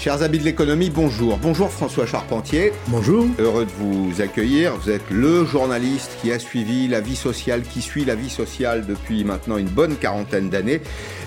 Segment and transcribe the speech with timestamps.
[0.00, 1.36] Chers amis de l'économie, bonjour.
[1.36, 2.72] Bonjour François Charpentier.
[2.88, 3.26] Bonjour.
[3.38, 4.74] Heureux de vous accueillir.
[4.76, 8.86] Vous êtes le journaliste qui a suivi la vie sociale, qui suit la vie sociale
[8.86, 10.80] depuis maintenant une bonne quarantaine d'années.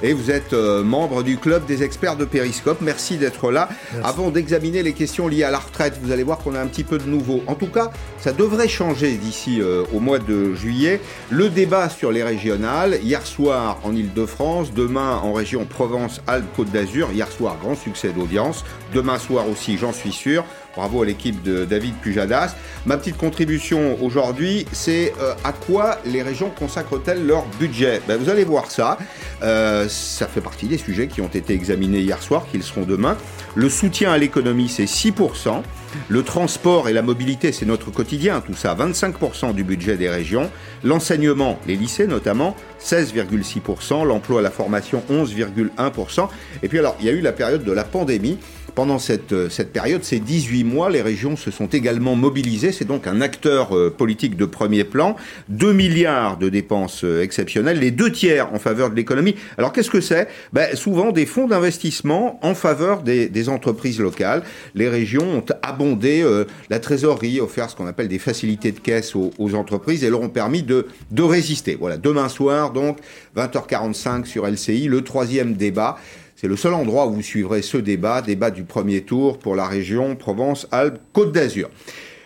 [0.06, 2.82] Et vous êtes euh, membre du club des experts de Périscope.
[2.82, 3.70] Merci d'être là.
[4.04, 6.84] Avant d'examiner les questions liées à la retraite, vous allez voir qu'on a un petit
[6.84, 7.42] peu de nouveau.
[7.48, 7.90] En tout cas,
[8.20, 11.00] ça devrait changer d'ici euh, au mois de juillet.
[11.30, 17.10] Le débat sur les régionales, hier soir en Ile-de-France, demain en région Provence-Alpes-Côte d'Azur.
[17.14, 18.66] Hier soir, grand succès d'audience.
[18.94, 20.44] Demain soir aussi, j'en suis sûr.
[20.76, 22.56] Bravo à l'équipe de David Pujadas.
[22.86, 28.02] Ma petite contribution aujourd'hui, c'est euh, à quoi les régions consacrent-elles leur budget?
[28.08, 28.98] Ben, Vous allez voir ça.
[29.44, 33.18] Euh, ça fait partie des sujets qui ont été examinés hier soir, qu'ils seront demain.
[33.56, 35.62] Le soutien à l'économie, c'est 6%.
[36.10, 40.50] Le transport et la mobilité, c'est notre quotidien, tout ça, 25% du budget des régions.
[40.84, 44.06] L'enseignement, les lycées notamment, 16,6%.
[44.06, 46.30] L'emploi la formation, 11,1%.
[46.64, 48.40] Et puis alors, il y a eu la période de la pandémie.
[48.76, 52.72] Pendant cette, euh, cette période, ces 18 mois, les régions se sont également mobilisées.
[52.72, 55.16] C'est donc un acteur euh, politique de premier plan.
[55.50, 59.36] 2 milliards de dépenses euh, exceptionnelles, les deux tiers en faveur de l'économie.
[59.60, 60.28] Alors qu'est-ce que c'est?
[60.54, 64.42] Ben, Souvent des fonds d'investissement en faveur des, entreprises locales.
[64.74, 66.26] Les régions ont abondé
[66.70, 70.22] la trésorerie, offert ce qu'on appelle des facilités de caisse aux, aux, entreprises et leur
[70.22, 71.76] ont permis de, de résister.
[71.78, 73.00] Voilà, demain soir, donc,
[73.36, 75.98] 20h45 sur LCI, le troisième débat.
[76.44, 79.66] C'est le seul endroit où vous suivrez ce débat, débat du premier tour pour la
[79.66, 81.70] région Provence-Alpes-Côte d'Azur.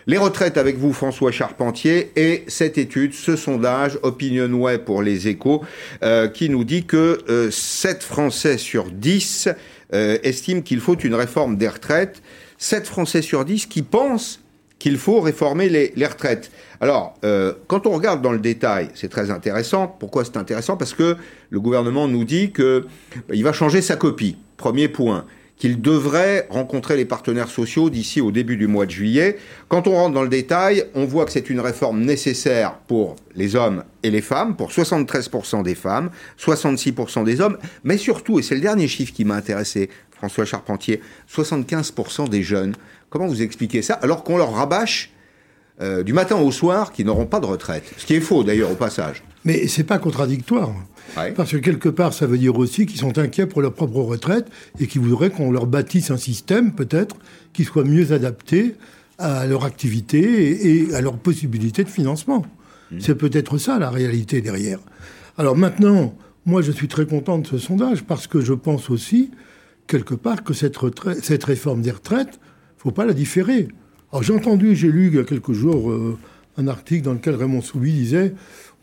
[0.08, 5.62] Les retraites avec vous, François Charpentier, et cette étude, ce sondage OpinionWay pour les échos,
[6.02, 9.50] euh, qui nous dit que euh, 7 Français sur 10
[9.94, 12.20] euh, estiment qu'il faut une réforme des retraites.
[12.58, 14.40] 7 Français sur 10 qui pensent
[14.78, 16.50] qu'il faut réformer les, retraites.
[16.80, 19.88] Alors, euh, quand on regarde dans le détail, c'est très intéressant.
[19.98, 20.76] Pourquoi c'est intéressant?
[20.76, 21.16] Parce que
[21.50, 22.86] le gouvernement nous dit que
[23.28, 24.36] bah, il va changer sa copie.
[24.56, 25.24] Premier point
[25.58, 29.38] qu'il devrait rencontrer les partenaires sociaux d'ici au début du mois de juillet.
[29.68, 33.56] Quand on rentre dans le détail, on voit que c'est une réforme nécessaire pour les
[33.56, 36.10] hommes et les femmes, pour 73% des femmes,
[36.40, 41.00] 66% des hommes, mais surtout, et c'est le dernier chiffre qui m'a intéressé, François Charpentier,
[41.32, 42.74] 75% des jeunes.
[43.10, 45.12] Comment vous expliquez ça alors qu'on leur rabâche
[45.80, 47.84] euh, du matin au soir qui n'auront pas de retraite?
[47.96, 49.22] Ce qui est faux d'ailleurs au passage.
[49.44, 50.74] Mais c'est pas contradictoire.
[51.16, 51.32] Ouais.
[51.32, 54.46] Parce que quelque part, ça veut dire aussi qu'ils sont inquiets pour leur propre retraite
[54.78, 57.16] et qu'ils voudraient qu'on leur bâtisse un système, peut-être,
[57.54, 58.74] qui soit mieux adapté
[59.18, 62.44] à leur activité et, et à leurs possibilités de financement.
[62.90, 63.00] Mmh.
[63.00, 64.80] C'est peut-être ça la réalité derrière.
[65.38, 66.14] Alors maintenant,
[66.44, 69.30] moi je suis très content de ce sondage parce que je pense aussi,
[69.86, 72.38] quelque part, que cette, retraite, cette réforme des retraites,
[72.78, 73.68] faut pas la différer.
[74.12, 76.16] Alors j'ai entendu, j'ai lu il y a quelques jours euh,
[76.56, 78.34] un article dans lequel Raymond Soubi disait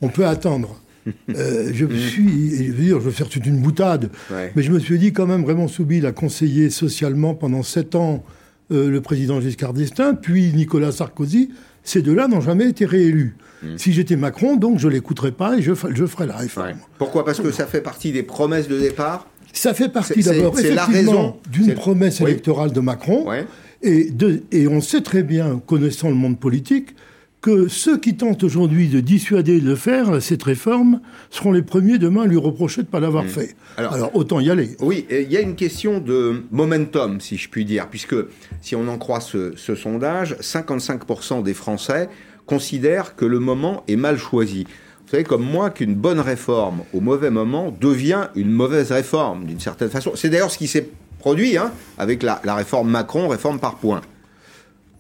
[0.02, 0.82] on peut attendre.
[1.36, 4.52] euh, je me suis, je veux dire, je veux faire toute une boutade, ouais.
[4.56, 8.24] mais je me suis dit quand même, Raymond Soubi l'a conseillé socialement pendant sept ans
[8.72, 11.52] euh, le président Giscard d'Estaing, puis Nicolas Sarkozy.
[11.84, 13.38] Ces deux-là n'ont jamais été réélus.
[13.62, 13.68] Mmh.
[13.78, 16.70] Si j'étais Macron, donc je l'écouterais pas et je, je ferais la réforme.
[16.70, 16.76] Ouais.
[16.98, 17.24] Pourquoi?
[17.24, 19.28] Parce que ça fait partie des promesses de départ?
[19.54, 22.32] Ça fait partie d'abord effectivement d'une promesse oui.
[22.32, 23.28] électorale de Macron.
[23.28, 23.46] Ouais.
[23.82, 26.96] Et, de, et, on sait très bien, connaissant le monde politique,
[27.42, 31.00] que ceux qui tentent aujourd'hui de dissuader de faire cette réforme
[31.30, 33.30] seront les premiers demain à lui reprocher de ne pas l'avoir mmh.
[33.30, 33.56] fait.
[33.78, 34.76] Alors, Alors, autant y aller.
[34.80, 38.16] Oui, il y a une question de momentum, si je puis dire, puisque
[38.62, 42.10] si on en croit ce, ce sondage, 55% des Français
[42.48, 44.66] considèrent que le moment est mal choisi.
[45.06, 49.60] Vous savez comme moi qu'une bonne réforme au mauvais moment devient une mauvaise réforme, d'une
[49.60, 50.14] certaine façon.
[50.16, 50.90] C'est d'ailleurs ce qui s'est
[51.26, 54.02] produit hein, avec la, la, réforme Macron, réforme par points.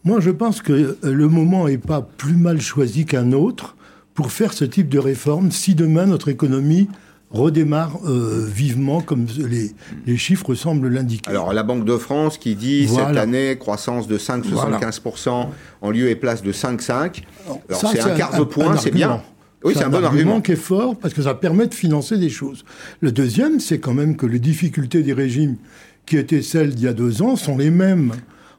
[0.06, 3.76] Moi, je pense que le moment n'est pas plus mal choisi qu'un autre
[4.16, 6.88] pour faire ce type de réforme si demain notre économie
[7.30, 9.76] redémarre euh, vivement comme les,
[10.08, 11.30] les chiffres semblent l'indiquer.
[11.30, 13.10] Alors la Banque de France qui dit voilà.
[13.10, 15.50] cette année croissance de 5,75% voilà.
[15.82, 17.22] en lieu et place de 5,5.
[17.70, 19.22] Alors c'est un quart de point, c'est bien.
[19.64, 20.08] Oui, c'est un, un, bon argument.
[20.08, 22.66] argument qui est fort parce que ça permet de financer des choses.
[23.00, 25.58] Le deuxième, c'est quand même que les difficultés des régimes
[26.06, 28.14] qui étaient celles d'il y a deux ans sont les mêmes.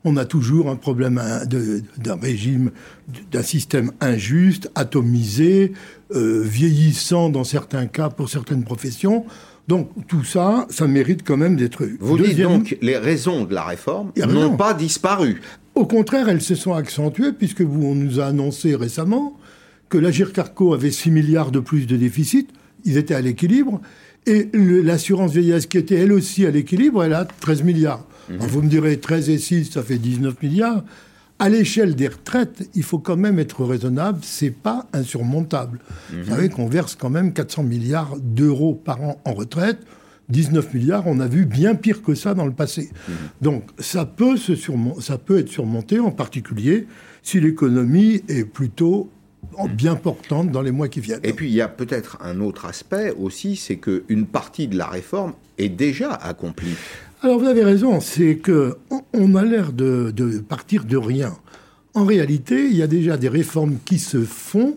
[0.05, 1.21] On a toujours un problème
[1.99, 2.71] d'un régime,
[3.33, 5.73] d'un système injuste, atomisé,
[6.15, 9.25] euh, vieillissant dans certains cas pour certaines professions.
[9.67, 11.85] Donc tout ça, ça mérite quand même d'être.
[11.99, 15.41] Vous Deuxième, dites donc les raisons de la réforme n'ont pas disparu.
[15.75, 19.37] Au contraire, elles se sont accentuées puisque vous, on nous a annoncé récemment
[19.89, 22.51] que l'Agir Carco avait 6 milliards de plus de déficit.
[22.85, 23.81] Ils étaient à l'équilibre.
[24.27, 28.05] Et l'assurance vieillesse, qui était elle aussi à l'équilibre, elle a 13 milliards.
[28.29, 28.35] Mmh.
[28.35, 30.85] Alors vous me direz 13 et 6, ça fait 19 milliards.
[31.39, 35.79] À l'échelle des retraites, il faut quand même être raisonnable, c'est pas insurmontable.
[35.79, 36.21] Mmh.
[36.23, 39.79] Vous savez qu'on verse quand même 400 milliards d'euros par an en retraite.
[40.29, 42.91] 19 milliards, on a vu bien pire que ça dans le passé.
[42.91, 43.13] Mmh.
[43.43, 44.55] Donc ça peut, se
[45.01, 46.89] ça peut être surmonté, en particulier
[47.27, 49.11] si l'économie est plutôt
[49.65, 51.21] bien portante dans les mois qui viennent.
[51.23, 54.87] Et puis il y a peut-être un autre aspect aussi, c'est qu'une partie de la
[54.87, 56.75] réforme est déjà accomplie.
[57.23, 58.77] Alors vous avez raison, c'est que
[59.13, 60.13] on a l'air de,
[60.49, 61.37] partir de rien.
[61.95, 64.77] En réalité, il y a déjà des réformes qui se font,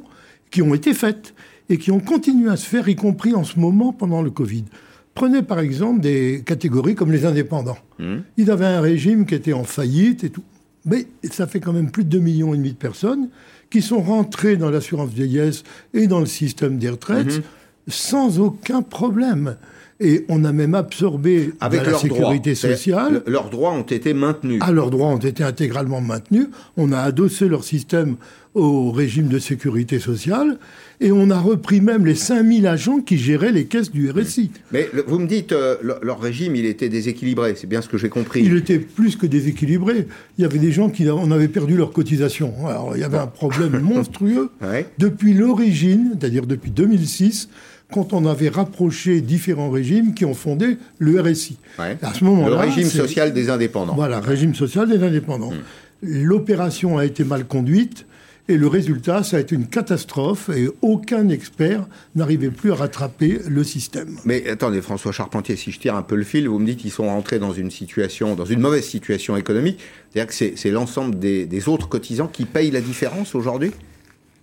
[0.50, 1.34] qui ont été faites
[1.68, 4.66] et qui ont continué à se faire, y compris en ce moment pendant le Covid.
[5.14, 7.78] Prenez par exemple des catégories comme les indépendants.
[8.00, 8.20] Mmh.
[8.38, 10.44] Ils avaient un régime qui était en faillite et tout.
[10.86, 13.30] Mais ça fait quand même plus de 2,5 millions et demi de personnes
[13.70, 17.42] qui sont rentrées dans l'assurance vieillesse et dans le système des retraites mmh.
[17.88, 19.58] sans aucun problème
[20.00, 23.22] et on a même absorbé Avec la sécurité sociale.
[23.28, 24.60] leurs droits ont été maintenus.
[24.62, 26.48] Ah, leurs droits ont été intégralement maintenus.
[26.78, 28.16] On a adossé leur système
[28.56, 30.58] au régime de sécurité sociale
[31.02, 34.52] et on a repris même les 5000 agents qui géraient les caisses du RSI.
[34.72, 38.10] Mais vous me dites, euh, leur régime, il était déséquilibré, c'est bien ce que j'ai
[38.10, 38.42] compris.
[38.44, 40.08] Il était plus que déséquilibré.
[40.38, 42.54] Il y avait des gens qui en avaient perdu leur cotisation.
[42.68, 44.50] Alors il y avait un problème monstrueux.
[44.98, 47.50] Depuis l'origine, c'est-à-dire depuis 2006,
[47.92, 51.58] quand on avait rapproché différents régimes qui ont fondé le RSI.
[51.78, 53.96] À ce moment-là, le régime social des indépendants.
[53.96, 55.52] Voilà, régime social des indépendants.
[55.52, 55.64] Hmm.
[56.04, 58.06] L'opération a été mal conduite.
[58.48, 63.40] Et le résultat, ça a été une catastrophe et aucun expert n'arrivait plus à rattraper
[63.48, 64.18] le système.
[64.26, 66.90] Mais attendez, François Charpentier, si je tire un peu le fil, vous me dites qu'ils
[66.90, 69.80] sont rentrés dans une situation, dans une mauvaise situation économique.
[70.12, 73.72] C'est-à-dire que c'est l'ensemble des, des autres cotisants qui payent la différence aujourd'hui?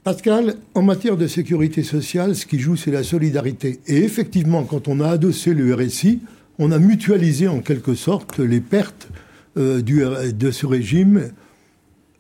[0.06, 3.80] Pascal, en matière de sécurité sociale, ce qui joue, c'est la solidarité.
[3.88, 6.20] Et effectivement, quand on a adossé le RSI,
[6.60, 9.08] on a mutualisé en quelque sorte les pertes
[9.56, 11.32] euh, du, de ce régime.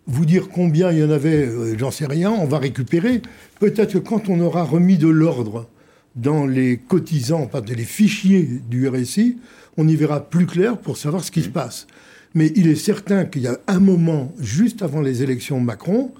[0.08, 3.22] Vous dire combien il y en avait, euh, j'en sais rien, on va récupérer.
[3.60, 5.68] Peut-être que quand on aura remis de l'ordre
[6.16, 9.36] dans les cotisants, pas les fichiers du RSI,
[9.76, 11.86] on y verra plus clair pour savoir ce qui se passe.
[12.34, 16.10] Mais il est certain qu'il y a un moment, juste avant les élections Macron,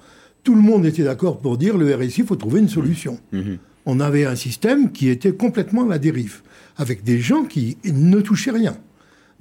[0.47, 3.19] tout le monde était d'accord pour dire le RSI, il faut trouver une solution.
[3.33, 3.39] Mmh.
[3.39, 3.57] Mmh.
[3.85, 6.39] On avait un système qui était complètement à la dérive,
[6.77, 8.77] avec des gens qui ne touchaient rien.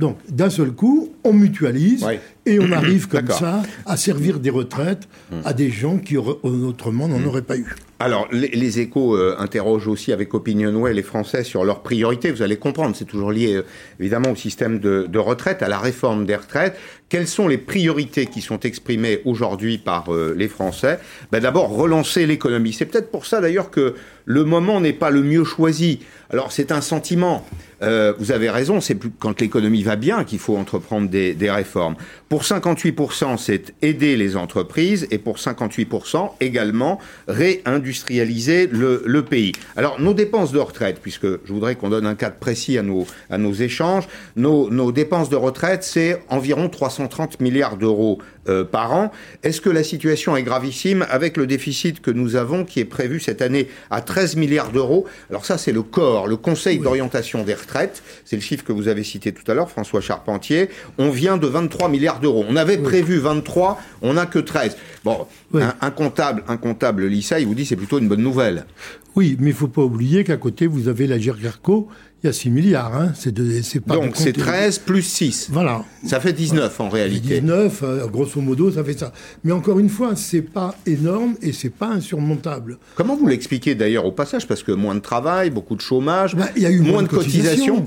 [0.00, 2.04] Donc, d'un seul coup, on mutualise
[2.46, 5.36] et on arrive comme ça à servir des retraites mmh.
[5.44, 7.74] à des gens qui autrement n'en auraient pas eu.
[7.98, 12.30] Alors, les, échos euh, interrogent aussi avec Opinionway les Français sur leurs priorités.
[12.30, 13.64] Vous allez comprendre, c'est toujours lié euh,
[13.98, 16.76] évidemment au système de, retraite, à la réforme des retraites.
[17.08, 20.98] Quelles sont les priorités qui sont exprimées aujourd'hui par euh, les Français?
[21.32, 22.74] Ben, D'abord, relancer l'économie.
[22.74, 23.94] C'est peut-être pour ça d'ailleurs que
[24.26, 26.00] le moment n'est pas le mieux choisi.
[26.28, 27.46] Alors, c'est un sentiment.
[27.80, 31.94] vous avez raison, c'est quand l'économie va bien qu'il faut entreprendre des, des réformes.
[32.28, 39.52] Pour 58%, c'est aider les entreprises et pour 58% également réindustrialiser le, le, pays.
[39.76, 43.06] Alors nos dépenses de retraite, puisque je voudrais qu'on donne un cadre précis à nos,
[43.30, 48.18] à nos échanges, nos, nos dépenses de retraite, c'est environ 330 milliards d'euros
[48.48, 49.10] euh, par an.
[49.42, 53.18] Est-ce que la situation est gravissime avec le déficit que nous avons qui est prévu
[53.18, 55.06] cette année à 13 milliards d'euros?
[55.30, 58.04] Alors ça, c'est le corps, le Conseil d'orientation des retraites.
[58.24, 60.68] C'est le chiffre que vous avez cité tout à l'heure, François Charpentier.
[60.98, 62.44] On vient de 23 milliards d'euros.
[62.48, 64.76] On avait prévu 23, on n'a que 13.
[65.04, 68.66] Bon, un, comptable, un comptable, l'ISA, il vous dit c'est plutôt une bonne nouvelle.
[69.14, 71.88] Oui, mais il ne faut pas oublier qu'à côté, vous avez la GERGARCO
[72.22, 72.94] il y a 6 milliards.
[72.94, 73.12] Hein.
[73.14, 75.48] C'est pas Donc c'est 13 plus 6.
[75.50, 75.84] Voilà.
[76.04, 77.40] Ça fait 19 en réalité.
[77.40, 79.12] 19, euh, grosso modo, ça fait ça.
[79.44, 82.78] Mais encore une fois, c'est pas énorme et c'est pas insurmontable.
[82.94, 84.46] Comment vous l'expliquez d'ailleurs au passage?
[84.46, 87.08] Parce que moins de travail, beaucoup de chômage, bah, il y a eu moins, de
[87.08, 87.86] cotisations.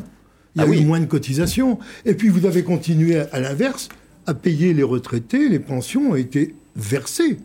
[0.55, 1.79] Il y a ah eu moins de cotisations.
[2.05, 3.89] Et puis vous avez continué à l'inverse
[4.25, 7.37] à payer les retraités, les pensions ont été versées.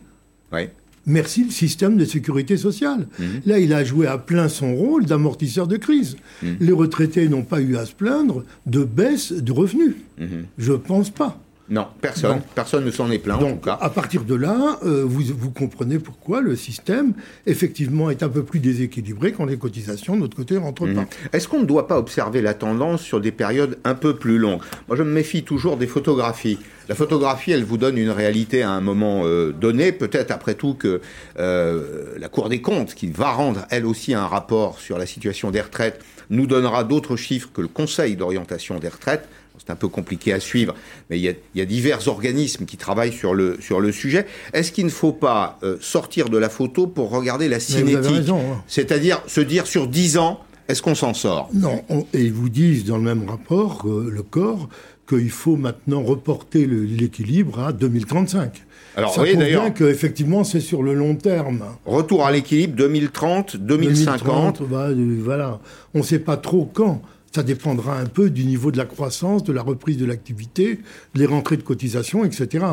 [0.51, 0.69] Oui.
[1.07, 3.07] Merci le système de sécurité sociale.
[3.19, 3.41] Mhm.
[3.45, 6.17] Là, il a joué à plein son rôle d'amortisseur de crise.
[6.41, 6.57] Mhm.
[6.59, 9.95] Les retraités n'ont pas eu à se plaindre de baisse de revenus.
[10.17, 10.45] Mhm.
[10.57, 11.39] Je ne pense pas.
[11.67, 12.41] Non, personne.
[12.53, 13.77] Personne ne s'en est plaint, en tout cas.
[13.81, 17.13] À partir de là, euh, vous, vous, comprenez pourquoi le système,
[17.47, 21.05] effectivement, est un peu plus déséquilibré quand les cotisations, de notre côté, rentrent pas.
[21.33, 24.61] Est-ce qu'on ne doit pas observer la tendance sur des périodes un peu plus longues?
[24.87, 26.59] Moi, je me méfie toujours des photographies.
[26.87, 29.91] La photographie, elle vous donne une réalité à un moment euh, donné.
[29.91, 31.01] Peut-être après tout que
[31.39, 35.49] euh, la Cour des comptes, qui va rendre elle aussi un rapport sur la situation
[35.49, 39.27] des retraites, nous donnera d'autres chiffres que le Conseil d'orientation des retraites.
[39.65, 40.75] C'est un peu compliqué à suivre,
[41.09, 44.27] mais il y, a, divers organismes qui travaillent sur le, sur le sujet.
[44.53, 48.63] Est-ce qu'il ne faut pas euh, sortir de la photo pour regarder la cinétique hein.
[48.67, 51.49] C'est-à-dire se dire sur 10 ans, est-ce qu'on s'en sort?
[51.53, 54.69] Non, et ils vous disent dans le même rapport, le corps,
[55.07, 58.63] qu'il faut maintenant reporter l'équilibre à 2035.
[58.97, 61.63] Alors, Ça oui, d'ailleurs, qu'effectivement, c'est sur le long terme.
[61.85, 64.59] Retour à l'équilibre 2030, 2050.
[64.59, 64.89] 2030, bah,
[65.23, 65.59] voilà.
[65.93, 67.01] On ne sait pas trop quand.
[67.35, 70.79] Ça dépendra un peu du niveau de la croissance, de la reprise de l'activité,
[71.15, 72.63] des rentrées de cotisation, etc.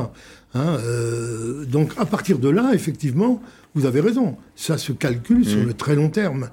[0.55, 3.43] Hein, euh, donc à partir de là, effectivement,
[3.75, 4.37] vous avez raison.
[4.55, 5.67] Ça se calcule sur mmh.
[5.67, 6.49] le très long terme.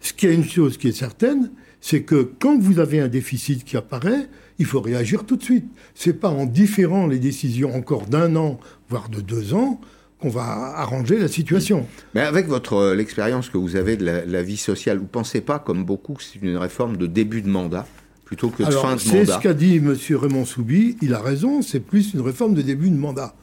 [0.00, 1.50] Ce qui est une chose qui est certaine,
[1.80, 4.28] c'est que quand vous avez un déficit qui apparaît,
[4.60, 5.66] il faut réagir tout de suite.
[5.96, 9.80] C'est pas en différant les décisions encore d'un an, voire de deux ans,
[10.20, 10.42] qu'on va
[10.76, 11.86] arranger la situation.
[12.14, 15.40] Mais avec votre euh, l'expérience que vous avez de la, vie sociale, vous ne pensez
[15.40, 17.86] pas, comme beaucoup, que c'est une réforme de début de mandat
[18.24, 19.96] plutôt que de fin de mandat C'est ce qu'a dit M.
[20.10, 20.96] Raymond Soubi.
[21.00, 23.34] Il a raison, c'est plus une réforme de début de mandat.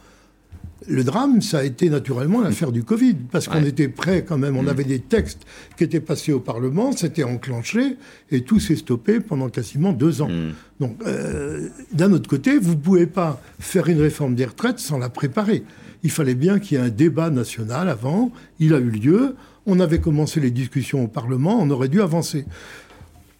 [0.88, 4.56] Le drame, ça a été naturellement l'affaire du Covid, parce qu'on était prêt quand même,
[4.56, 4.68] on mm.
[4.70, 5.46] avait des textes
[5.78, 7.98] qui étaient passés au Parlement, c'était enclenché,
[8.32, 10.30] et tout s'est stoppé pendant quasiment deux ans.
[10.30, 10.54] Mm.
[10.80, 14.98] Donc, euh, d'un autre côté, vous ne pouvez pas faire une réforme des retraites sans
[14.98, 15.64] la préparer
[16.06, 18.32] il fallait bien qu'il y ait un débat national avant.
[18.60, 19.36] Il a eu lieu.
[19.66, 21.58] On avait commencé les discussions au Parlement.
[21.60, 22.46] On aurait dû avancer.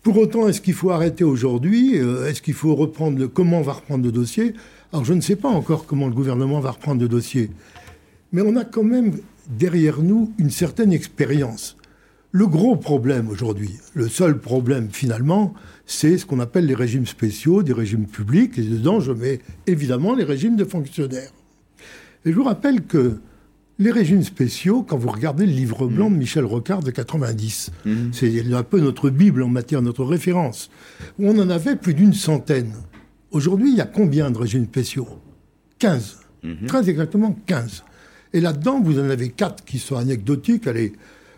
[0.06, 3.28] Pour autant, est-ce qu'il faut arrêter aujourd'hui euh, Est-ce qu'il faut reprendre le...
[3.28, 4.54] Comment on va reprendre le dossier?
[4.94, 7.50] Alors, je ne sais pas encore comment le gouvernement va reprendre le dossier.
[8.32, 9.14] Mais on a quand même
[9.50, 11.76] derrière nous une certaine expérience.
[12.32, 15.56] Le gros problème aujourd'hui, le seul problème finalement,
[15.88, 20.14] c'est ce qu'on appelle les régimes spéciaux, des régimes publics, et dedans je mets évidemment
[20.14, 21.32] les régimes de fonctionnaires.
[22.26, 23.18] Et je vous rappelle que
[23.78, 28.10] les régimes spéciaux, quand vous regardez le livre blanc de Michel Rocard de 90, mhm.
[28.14, 30.70] c'est un peu notre Bible en matière, notre référence,
[31.20, 32.74] où on en avait plus d'une centaine.
[33.32, 35.08] Aujourd'hui, il y a combien de régimes spéciaux?
[35.80, 36.20] 15.
[36.44, 36.68] Mhm.
[36.68, 37.84] Très exactement 15.
[38.34, 40.68] Et là-dedans, vous en avez quatre qui sont anecdotiques.
[40.68, 40.94] Allez,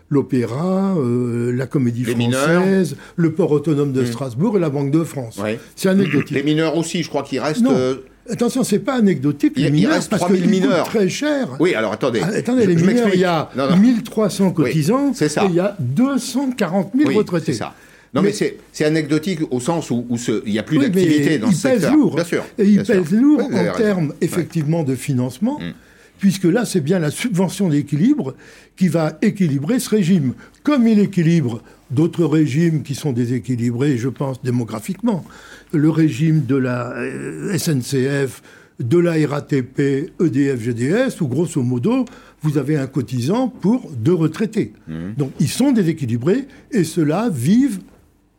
[0.08, 4.06] l'opéra, euh, la comédie française, le port autonome de mhm.
[4.06, 5.40] Strasbourg et la Banque de France.
[5.74, 6.30] C'est anecdotique.
[6.30, 7.66] Les mineurs aussi, je crois qu'il reste...
[7.66, 7.96] Euh,
[8.30, 10.86] Attention, c'est pas anecdotique, les mineurs, reste parce qu'ils mineurs.
[10.86, 11.56] très cher.
[11.60, 12.20] Oui, alors attendez.
[12.22, 17.16] Ah, attendez, les mineurs, il y a 1300 cotisants, et il y a 240 000
[17.16, 17.52] retraités.
[17.52, 17.74] C'est ça.
[18.14, 20.06] Non, mais, c'est anecdotique au sens où,
[20.46, 21.94] il n'y a plus d'activité dans ce secteur.
[21.94, 22.14] Lourd.
[22.14, 22.44] Bien sûr.
[22.58, 25.58] Et il pèse lourd en termes, effectivement, de financement.
[25.60, 25.72] Mm.
[26.18, 28.34] Puisque là, c'est bien la subvention d'équilibre
[28.76, 30.34] qui va équilibrer ce régime.
[30.64, 35.24] Comme il équilibre d'autres régimes qui sont déséquilibrés, je pense, démographiquement
[35.72, 38.42] le régime de la euh, SNCF,
[38.80, 42.04] de la RATP, EDF, GDS, où grosso modo,
[42.42, 44.72] vous avez un cotisant pour deux retraités.
[44.86, 45.14] Mmh.
[45.16, 47.80] Donc ils sont déséquilibrés et ceux-là vivent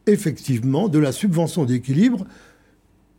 [0.08, 2.26] effectivement de la subvention d'équilibre.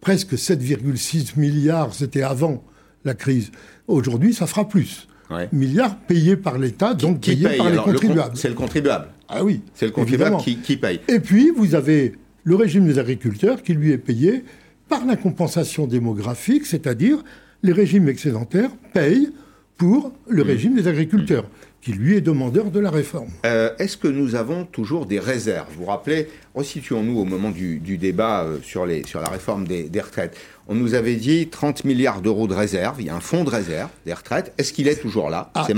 [0.01, 2.65] Presque 7,6 milliards, c'était avant
[3.05, 3.51] la crise.
[3.87, 5.07] Aujourd'hui, ça fera plus.
[5.53, 8.37] Milliards payés par l'État, donc payés par les contribuables.
[8.37, 9.07] C'est le contribuable.
[9.31, 9.63] Ah oui.
[9.75, 11.01] C'est le contribuable qui, qui paye.
[11.09, 14.45] Et puis, vous avez le régime des agriculteurs qui lui est payé
[14.89, 17.23] par la compensation démographique, c'est-à-dire
[17.63, 19.31] les régimes excédentaires payent
[19.77, 20.47] pour le mmh.
[20.47, 21.47] régime des agriculteurs.
[21.81, 23.31] qui lui est demandeur de la réforme.
[23.47, 25.69] Euh, est-ce que nous avons toujours des réserves?
[25.71, 29.85] Vous vous rappelez, resituons-nous au moment du, débat euh, sur, les, sur la réforme des,
[29.85, 30.37] des, retraites.
[30.69, 33.51] On nous avait dit 30 milliards d'euros de réserve, il y a un fonds de
[33.51, 34.53] réserve des retraites.
[34.59, 35.51] Est-ce qu'il est toujours là?
[35.55, 35.73] Ah, C'est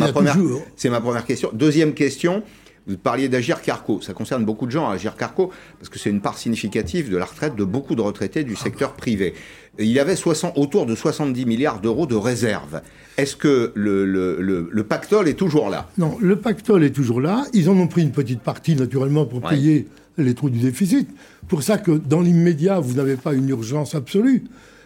[0.90, 1.50] ma première question.
[1.52, 2.42] Deuxième question,
[2.87, 4.01] vous parliez d'Agir Carco.
[4.01, 7.25] Ça concerne beaucoup de gens, Agir Carco, parce que c'est une part significative de la
[7.25, 9.35] retraite de beaucoup de retraités du secteur privé.
[9.79, 12.83] Il y avait 60, autour de 70 milliards d'euros de réserves.
[13.17, 15.89] Est-ce que le, le, pactole est toujours là?
[15.99, 17.45] Non, le pactole est toujours là.
[17.55, 19.87] Ils en ont pris une petite partie, naturellement, pour payer
[20.19, 21.09] les trous du déficit.
[21.49, 24.45] Pour ça que, dans l'immédiat, vous n'avez pas une urgence absolue.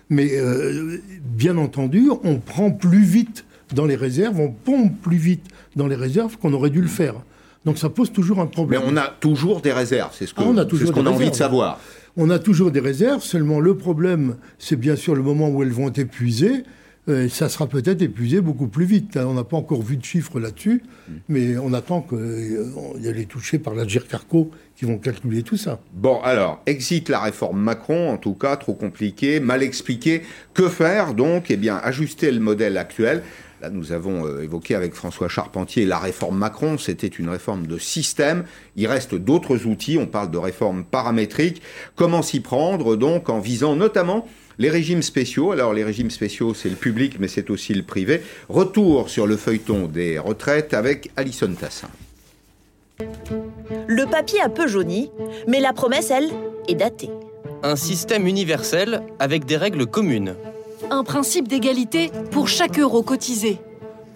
[0.08, 5.44] Mais, euh, bien entendu, on prend plus vite dans les réserves, on pompe plus vite
[5.74, 7.14] dans les réserves qu'on aurait dû le faire.
[7.66, 8.80] Donc ça pose toujours un problème.
[8.80, 11.80] Mais on a toujours des réserves, c'est ce qu'on ah, a, envie de savoir.
[12.16, 15.72] On a toujours des réserves, seulement le problème, c'est bien sûr le moment où elles
[15.72, 16.62] vont être épuisées.
[17.08, 19.16] Euh, ça sera peut-être épuisé beaucoup plus vite.
[19.16, 19.26] Hein.
[19.28, 21.12] On n'a pas encore vu de chiffres là-dessus, mm.
[21.28, 25.42] mais on attend qu'il euh, y ait les touchés par la GIRCARCO qui vont calculer
[25.42, 25.78] tout ça.
[25.92, 30.22] Bon, alors, exit la réforme Macron, en tout cas, trop compliqué, mal expliqué.
[30.52, 31.50] Que faire donc?
[31.50, 33.22] Eh bien, ajuster le modèle actuel.
[33.62, 36.76] Là, nous avons euh, évoqué avec François Charpentier la réforme Macron.
[36.76, 38.44] C'était une réforme de système.
[38.76, 39.96] Il reste d'autres outils.
[39.98, 41.62] On parle de réforme paramétrique.
[41.94, 44.26] Comment s'y prendre, donc, en visant notamment
[44.58, 48.22] les régimes spéciaux, alors les régimes spéciaux, c'est le public, mais c'est aussi le privé.
[48.48, 51.90] Retour sur le feuilleton des retraites avec Alison Tassin.
[53.86, 55.10] Le papier a peu jauni,
[55.46, 56.30] mais la promesse, elle,
[56.68, 57.10] est datée.
[57.62, 60.36] Un système universel avec des règles communes
[60.90, 63.58] un principe d'égalité pour chaque euro cotisé.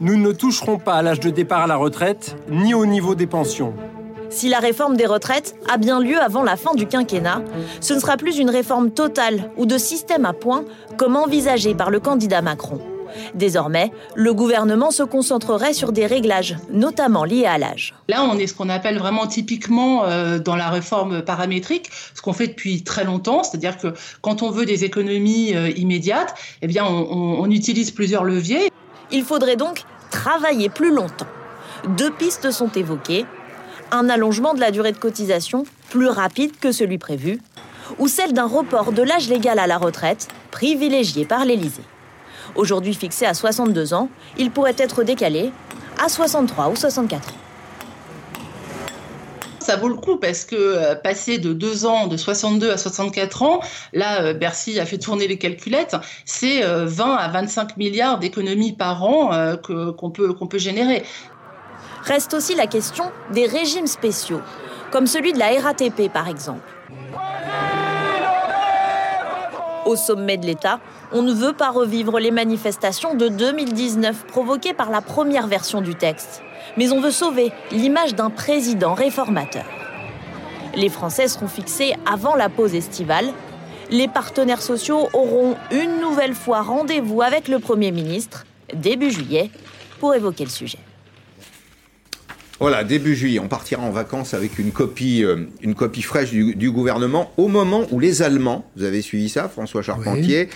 [0.00, 3.26] Nous ne toucherons pas à l'âge de départ à la retraite, ni au niveau des
[3.26, 3.74] pensions.
[4.30, 7.42] Si la réforme des retraites a bien lieu avant la fin du quinquennat,
[7.80, 10.64] ce ne sera plus une réforme totale ou de système à points
[10.96, 12.80] comme envisagé par le candidat Macron.
[13.34, 17.94] Désormais, le gouvernement se concentrerait sur des réglages, notamment liés à l'âge.
[18.08, 22.32] Là, on est ce qu'on appelle vraiment typiquement euh, dans la réforme paramétrique, ce qu'on
[22.32, 26.84] fait depuis très longtemps, c'est-à-dire que quand on veut des économies euh, immédiates, eh bien,
[26.84, 28.70] on, on utilise plusieurs leviers.
[29.10, 31.26] Il faudrait donc travailler plus longtemps.
[31.96, 33.24] Deux pistes sont évoquées
[33.92, 37.40] un allongement de la durée de cotisation plus rapide que celui prévu,
[37.98, 41.82] ou celle d'un report de l'âge légal à la retraite privilégié par l'Élysée.
[42.56, 45.52] Aujourd'hui fixé à 62 ans, il pourrait être décalé
[46.02, 47.32] à 63 ou 64 ans.
[49.60, 53.42] Ça vaut le coup parce que euh, passer de 2 ans, de 62 à 64
[53.42, 53.60] ans,
[53.92, 58.72] là, euh, Bercy a fait tourner les calculettes, c'est 20 euh, à 25 milliards d'économies
[58.72, 59.30] par an
[59.62, 61.04] qu'on peut, qu'on peut générer.
[62.02, 64.40] Reste aussi la question des régimes spéciaux,
[64.90, 66.66] comme celui de la RATP par exemple.
[69.84, 70.80] Au sommet de l'État,
[71.12, 75.94] on ne veut pas revivre les manifestations de 2019 provoquées par la première version du
[75.94, 76.42] texte,
[76.76, 79.64] mais on veut sauver l'image d'un président réformateur.
[80.76, 83.26] Les Français seront fixés avant la pause estivale.
[83.90, 89.50] Les partenaires sociaux auront une nouvelle fois rendez-vous avec le Premier ministre début juillet
[89.98, 90.78] pour évoquer le sujet.
[92.60, 96.70] Voilà, début juillet, on partira en vacances avec une copie, euh, une copie fraîche du,
[96.70, 100.50] gouvernement au moment où les Allemands, vous avez suivi ça, François Charpentier,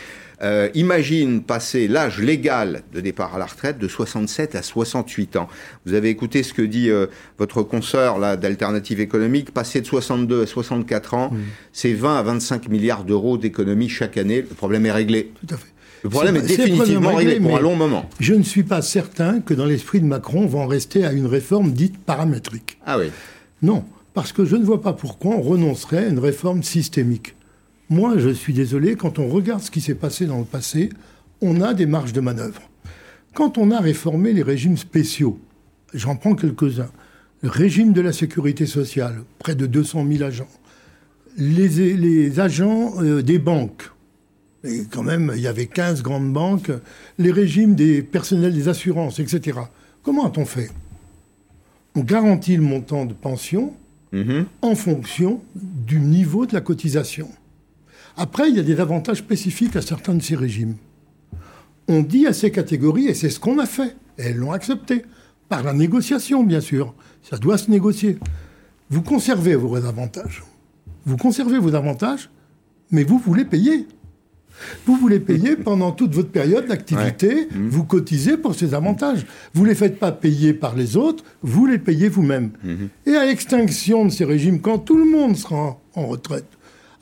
[0.45, 5.49] euh, imaginent passer l'âge légal de départ à la retraite de 67 à 68 ans.
[5.87, 7.07] Vous avez écouté ce que dit euh,
[7.39, 11.31] votre consoeur là d'alternative économique, passer de 62 à 64 ans,
[11.73, 14.43] c'est 20 à 25 milliards d'euros d'économie chaque année.
[14.43, 15.33] Le problème est réglé.
[15.41, 15.69] Tout à fait.
[16.03, 18.11] Le problème est, définitivement réglé, pour un long moment.
[18.21, 21.13] Je ne suis pas certain que dans l'esprit de Macron, on va en rester à
[21.13, 22.79] une réforme dite paramétrique.
[22.85, 23.07] Ah oui
[23.63, 27.35] Non, parce que je ne vois pas pourquoi on renoncerait à une réforme systémique.
[27.91, 30.91] Moi, je suis désolé, quand on regarde ce qui s'est passé dans le passé,
[31.41, 32.63] on a des marges de manœuvre.
[33.35, 35.39] Quand on a réformé les régimes spéciaux,
[35.93, 36.91] j'en prends quelques-uns,
[37.43, 40.49] le régime de la sécurité sociale, près de 200 000 agents,
[41.37, 43.91] les, agents euh, des banques,
[44.63, 46.71] et quand même, il y avait 15 grandes banques,
[47.19, 49.59] les régimes des personnels des assurances, etc.
[50.03, 50.71] Comment a-t-on fait?
[51.95, 53.75] On garantit le montant de pension
[54.13, 54.47] mhm.
[54.63, 57.29] en fonction du niveau de la cotisation.
[58.17, 60.77] Après, il y a des avantages spécifiques à certains de ces régimes.
[61.89, 65.05] On dit à ces catégories, et c'est ce qu'on a fait, et elles l'ont accepté,
[65.49, 66.95] par la négociation, bien sûr.
[67.23, 68.19] Ça doit se négocier.
[68.91, 70.43] Vous conservez vos avantages.
[71.05, 72.31] Vous conservez vos avantages,
[72.91, 73.87] mais vous voulez payer.
[74.87, 77.69] Vous voulez payer pendant toute votre période d'activité, mmh.
[77.69, 79.27] vous cotisez pour ces avantages.
[79.53, 82.53] Vous ne les faites pas payer par les autres, vous les payez vous-même.
[82.63, 82.75] Mmh.
[83.07, 86.47] Et à l'extinction de ces régimes, quand tout le monde sera en retraite,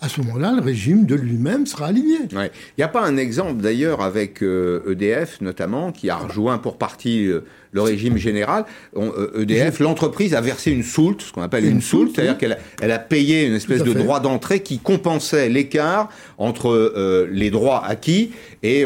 [0.03, 2.19] à ce moment-là, le régime de lui-même sera aligné.
[2.33, 6.59] Il n'y a pas un exemple d'ailleurs avec EDF euh, e notamment, qui a rejoint
[6.59, 8.65] pour partie euh, le régime général.
[8.97, 12.55] EDF, euh, e l'entreprise a versé une soulte, ce qu'on appelle une, soulte, c'est-à-dire qu'elle
[12.55, 17.85] a, elle a payé une espèce de droit d'entrée qui compensait l'écart entre les droits
[17.87, 18.33] acquis
[18.65, 18.85] et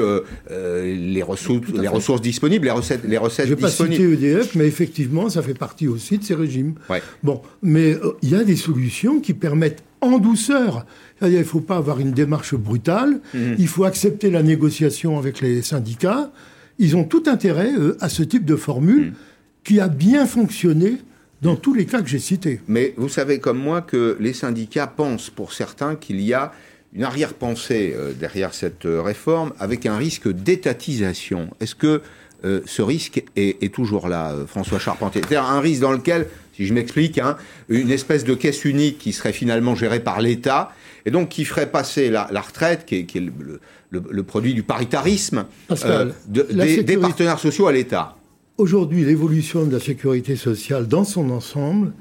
[0.51, 4.67] les, ressources, les ressources disponibles, les recettes, les recettes Je vais pas citer EDF, mais
[4.67, 6.75] effectivement, ça fait partie aussi de ces régimes.
[7.23, 10.87] Bon, mais il y a des solutions qui permettent en douceur
[11.23, 13.21] il ne faut pas avoir une démarche brutale.
[13.35, 13.57] Mhm.
[13.59, 16.31] Il faut accepter la négociation avec les syndicats.
[16.79, 19.13] Ils ont tout intérêt, eux, à ce type de formule mhm.
[19.65, 20.99] qui a bien fonctionné
[21.43, 22.61] dans tous les cas que j'ai cités.
[22.69, 26.53] Mais vous savez comme moi que les syndicats pensent, pour certains, qu'il y a
[26.95, 31.51] une arrière-pensée euh, derrière cette euh, réforme avec un risque d'étatisation.
[31.61, 32.01] Est-ce que
[32.45, 35.21] euh, ce risque est, toujours là, François Charpentier?
[35.21, 37.37] C'est-à-dire un risque dans lequel, si je m'explique, hein,
[37.69, 40.73] une espèce de caisse unique qui serait finalement gérée par l'État
[41.05, 43.23] et donc qui ferait passer la, retraite, qui est,
[43.91, 48.17] le, produit du paritarisme, euh, des, partenaires sociaux à l'État.
[48.57, 51.93] Aujourd'hui, l'évolution de la sécurité sociale dans son ensemble,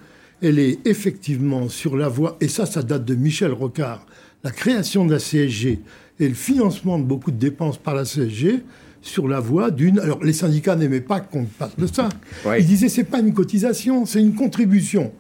[0.42, 4.06] elle est effectivement sur la voie, et ça, ça date de Michel Rocard,
[4.44, 5.80] la création de la CSG
[6.20, 8.64] et le financement de beaucoup de dépenses par la CSG,
[9.06, 10.00] sur la voie d'une.
[10.00, 12.10] Alors, les syndicats n'aimaient pas qu'on parle de ça.
[12.58, 15.14] Ils disaient c'est pas une cotisation, c'est une contribution.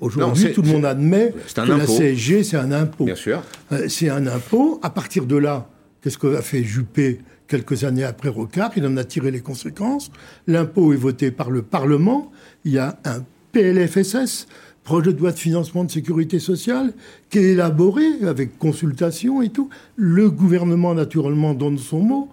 [0.00, 3.06] Aujourd'hui, tout le monde admet que la CSG, c'est un impôt.
[3.06, 3.42] Bien sûr.
[3.72, 4.78] Euh, c'est un impôt.
[4.82, 5.68] À partir de là,
[6.02, 8.72] qu'est-ce qu'a fait Juppé quelques années après Rocard?
[8.76, 10.10] Il en a tiré les conséquences.
[10.46, 12.30] L'impôt est voté par le Parlement.
[12.66, 14.48] Il y a un PLFSS,
[14.84, 16.92] projet de loi de financement de sécurité sociale,
[17.30, 19.70] qui est élaboré avec consultation et tout.
[19.96, 22.28] Le gouvernement, naturellement, donne son mot,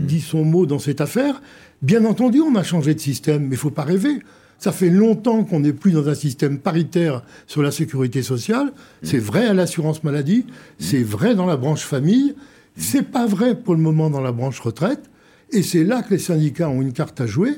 [0.00, 1.40] dit son mot dans cette affaire.
[1.82, 4.20] Bien entendu, on a changé de système, mais il ne faut pas rêver.
[4.58, 8.72] Ça fait longtemps qu'on n'est plus dans un système paritaire sur la sécurité sociale.
[9.02, 10.46] C'est vrai à l'assurance maladie,
[10.78, 12.34] c'est vrai dans la branche famille,
[12.76, 15.10] c'est pas vrai pour le moment dans la branche retraite.
[15.50, 17.54] Et c'est là que les syndicats ont une carte à jouer.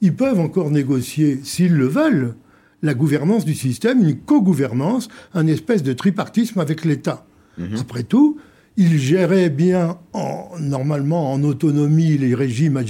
[0.00, 2.34] Ils peuvent encore négocier, s'ils le veulent,
[2.82, 7.26] la gouvernance du système, une co-gouvernance, un espèce de tripartisme avec l'État.
[7.58, 7.76] Mhm.
[7.78, 8.38] Après tout,
[8.80, 12.82] il gérait bien, en, normalement, en autonomie, les régimes à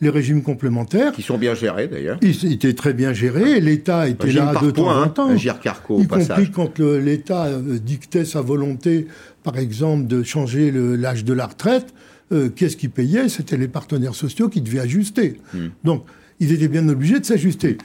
[0.00, 1.10] les régimes complémentaires.
[1.10, 2.18] Qui sont bien gérés, d'ailleurs.
[2.22, 3.58] Ils étaient très bien gérés.
[3.58, 5.34] L'État était là de temps en hein, temps.
[5.34, 9.08] y compris quand l'État euh, dictait sa volonté,
[9.42, 11.92] par exemple, de changer l'âge de la retraite.
[12.30, 13.28] Euh, qu'est-ce qui payait?
[13.28, 15.40] C'était les partenaires sociaux qui devaient ajuster.
[15.52, 15.70] Hmm.
[15.82, 16.04] Donc,
[16.38, 17.76] ils étaient bien obligés de s'ajuster.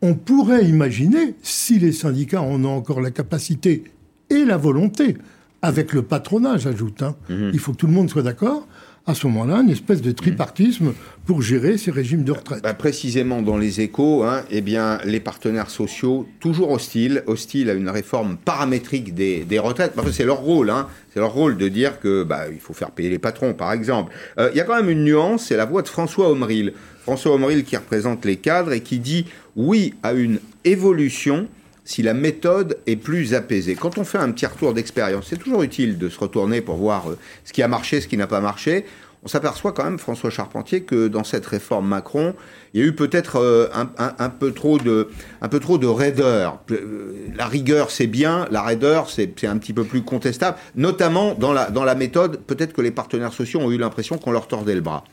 [0.00, 3.84] On pourrait imaginer, si les syndicats en ont encore la capacité
[4.30, 5.18] et la volonté,
[5.66, 7.02] avec le patronat, j'ajoute.
[7.02, 7.16] Hein.
[7.28, 7.50] Mhm.
[7.52, 8.66] Il faut que tout le monde soit d'accord.
[9.08, 10.92] À ce moment-là, une espèce de tripartisme
[11.26, 12.60] pour gérer ces régimes de retraite.
[12.64, 17.74] Bah, précisément dans les échos, hein, eh bien, les partenaires sociaux, toujours hostiles, hostiles à
[17.74, 19.92] une réforme paramétrique des, retraites.
[19.94, 22.72] Parce que c'est leur rôle, hein, c'est leur rôle de dire que bah, il faut
[22.72, 24.12] faire payer les patrons, par exemple.
[24.38, 26.72] Euh, il y a quand même une nuance, c'est la voix de François Omeril.
[27.02, 31.46] François Omeril qui représente les cadres et qui dit oui à une évolution
[31.86, 33.76] si la méthode est plus apaisée.
[33.76, 37.08] Quand on fait un petit retour d'expérience, c'est toujours utile de se retourner pour voir
[37.08, 38.84] euh, ce qui a marché, ce qui n'a pas marché.
[39.22, 42.34] On s'aperçoit quand même, François Charpentier, que dans cette réforme Macron,
[42.74, 46.60] il y a eu peut-être euh, un, peu trop de, raideur.
[46.72, 51.52] Euh, la rigueur, c'est bien, la raideur, c'est un petit peu plus contestable, notamment dans
[51.52, 52.40] la méthode.
[52.46, 55.04] Peut-être que les partenaires sociaux ont eu l'impression qu'on leur tordait le bras.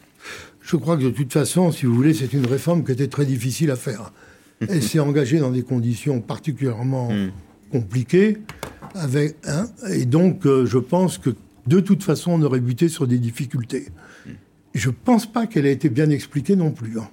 [0.62, 3.26] Je crois que de toute façon, si vous voulez, c'est une réforme qui était très
[3.26, 4.12] difficile à faire.
[4.69, 7.32] Elle s'est engagée dans des conditions particulièrement hmm.
[7.71, 8.38] compliquées.
[8.95, 11.32] Avec, hein, et donc, euh, je pense que
[11.65, 13.88] de toute façon, on aurait buté sur des difficultés.
[14.26, 14.32] Hmm.
[14.73, 16.99] Je ne pense pas qu'elle ait été bien expliquée non plus.
[16.99, 17.10] Hein.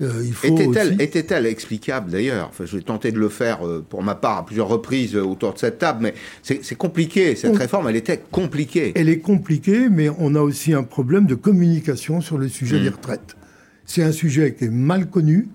[0.00, 2.48] Euh, était-elle était explicable d'ailleurs?
[2.50, 5.54] Enfin, Je vais tenter de le faire euh, pour ma part à plusieurs reprises autour
[5.54, 7.34] de cette table, mais c'est compliqué.
[7.34, 8.92] Cette réforme, elle était compliquée.
[8.94, 12.82] Elle est compliquée, mais on a aussi un problème de communication sur le sujet hmm.
[12.82, 13.36] des retraites.
[13.86, 15.48] C'est un sujet qui est mal connu,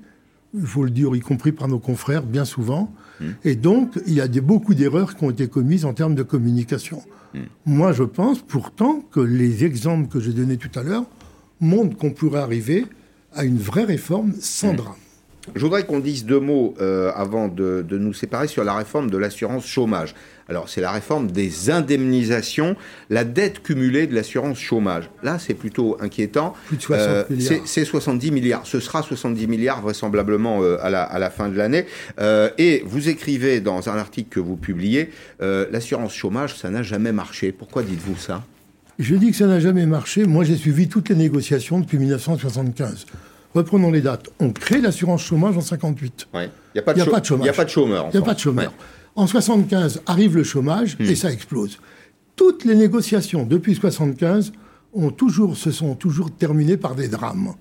[0.54, 2.94] il faut le dire, y compris par nos confrères, bien souvent.
[3.20, 3.32] Hmm.
[3.44, 6.24] Et donc, il y a des, beaucoup d'erreurs qui ont été commises en termes de
[6.24, 7.02] communication.
[7.34, 7.42] Hmm.
[7.66, 11.06] Moi, je pense pourtant que les exemples que j'ai donnés tout à l'heure
[11.60, 12.86] montrent qu'on pourrait arriver
[13.34, 14.78] à une vraie réforme sans hmm.
[14.78, 14.96] drame.
[15.56, 19.18] Je voudrais qu'on dise deux mots euh, avant de, nous séparer sur la réforme de
[19.18, 20.16] l'assurance chômage.
[20.48, 22.76] Alors, c'est la réforme des indemnisations,
[23.10, 25.10] la dette cumulée de l'assurance chômage.
[25.22, 26.54] Là, c'est plutôt inquiétant.
[26.68, 27.62] Plus de 60 euh, milliards.
[27.66, 28.66] C'est 70 milliards.
[28.66, 31.86] Ce sera 70 milliards vraisemblablement euh, à, la, à, la, fin de l'année.
[32.58, 37.52] et vous écrivez dans un article que vous publiez, l'assurance chômage, ça n'a jamais marché.
[37.52, 38.44] Pourquoi dites-vous ça?
[39.00, 40.26] Je dis que ça n'a jamais marché.
[40.26, 43.06] Moi, j'ai suivi toutes les négociations depuis 1975.
[43.54, 44.30] Reprenons les dates.
[44.40, 46.28] On crée l'assurance chômage en 58.
[46.34, 47.30] Il n'y a, pas de chômage.
[47.32, 48.10] Il n'y a pas de chômeur.
[48.14, 48.74] Il a pas de chômeur.
[49.16, 51.16] En 75 arrive le chômage et hmm.
[51.16, 51.80] ça explose.
[52.36, 54.54] Toutes les négociations depuis 75
[54.94, 57.54] ont toujours, se sont toujours terminées par des drames.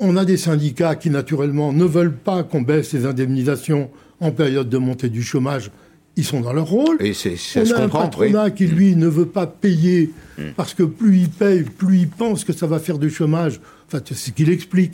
[0.00, 4.68] On a des syndicats qui, naturellement, ne veulent pas qu'on baisse les indemnisations en période
[4.68, 5.70] de montée du chômage.
[6.16, 6.96] Ils sont dans leur rôle.
[7.00, 10.50] Et c'est, on a un patronat qui, lui, ne veut pas payer hmm.
[10.56, 13.60] parce que plus il paye, plus il pense que ça va faire du chômage
[13.94, 14.92] Enfin, c'est ce qu'il explique.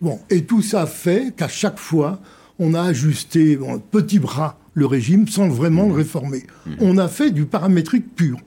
[0.00, 2.20] Bon, et tout ça fait qu'à chaque fois,
[2.58, 3.58] on a ajusté
[3.90, 6.44] petit bras le régime sans vraiment le réformer.
[6.66, 6.70] Mmh.
[6.80, 8.38] On a fait du paramétrique pur.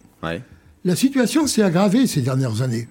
[0.86, 2.88] La situation s'est aggravée ces dernières années.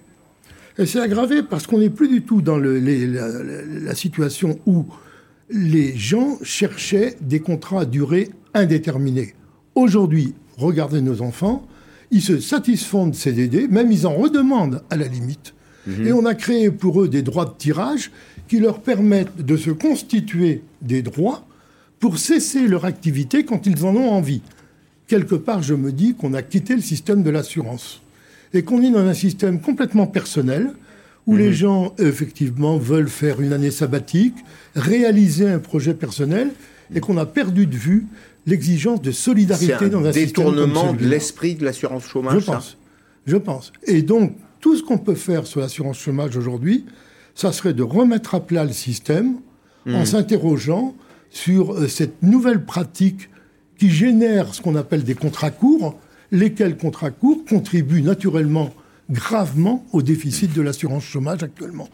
[0.78, 4.86] Elle s'est aggravée parce qu'on n'est plus du tout dans le, la, situation où
[5.50, 9.34] les gens cherchaient des contrats à durée indéterminée.
[9.74, 11.66] Aujourd'hui, regardez nos enfants,
[12.10, 15.54] ils se satisfont de CDD, même ils en redemandent à la limite.
[15.86, 16.06] Mhm.
[16.06, 18.10] Et on a créé pour eux des droits de tirage
[18.48, 21.44] qui leur permettent de se constituer des droits
[22.00, 24.42] pour cesser leur activité quand ils en ont envie.
[25.06, 28.02] Quelque part, je me dis qu'on a quitté le système de l'assurance
[28.54, 30.72] et qu'on est dans un système complètement personnel
[31.26, 31.52] où les mhm.
[31.52, 34.34] gens, effectivement, veulent faire une année sabbatique,
[34.74, 36.50] réaliser un projet personnel
[36.94, 38.06] et qu'on a perdu de vue
[38.46, 42.40] l'exigence de solidarité dans un détournement de l'esprit de l'assurance chômage.
[42.40, 42.76] Je pense.
[43.26, 43.72] Je pense.
[43.86, 46.86] Et donc, tout ce qu'on peut faire sur l'assurance chômage aujourd'hui,
[47.34, 49.34] ça serait de remettre à plat le système
[49.86, 50.06] en mmh.
[50.06, 50.94] s'interrogeant
[51.28, 53.28] sur euh, cette nouvelle pratique
[53.78, 55.98] qui génère ce qu'on appelle des contrats courts,
[56.30, 58.70] lesquels contrats courts contribuent naturellement
[59.10, 61.88] gravement au déficit de l'assurance chômage actuellement.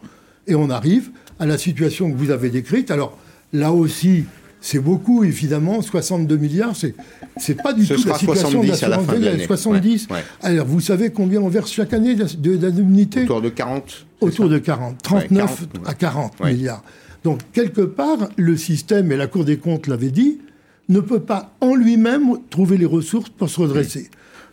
[0.47, 2.91] Et on arrive à la situation que vous avez décrite.
[2.91, 3.17] Alors
[3.55, 4.25] là aussi,
[4.61, 5.83] c'est beaucoup, évidemment.
[5.83, 6.95] 62 milliards, c'est,
[7.37, 9.07] c'est pas du tout la situation de l'assurance
[9.47, 10.09] 70.
[10.43, 14.07] Alors, vous savez combien on verse chaque année d'indemnité Autour de 40.
[14.21, 15.03] Autour de 40.
[15.03, 16.83] 39 à 40 milliards.
[17.25, 20.39] Donc, quelque part, le système, et la Cour des comptes l'avait dit,
[20.89, 24.11] ne peut pas en lui-même trouver les ressources pour se redresser.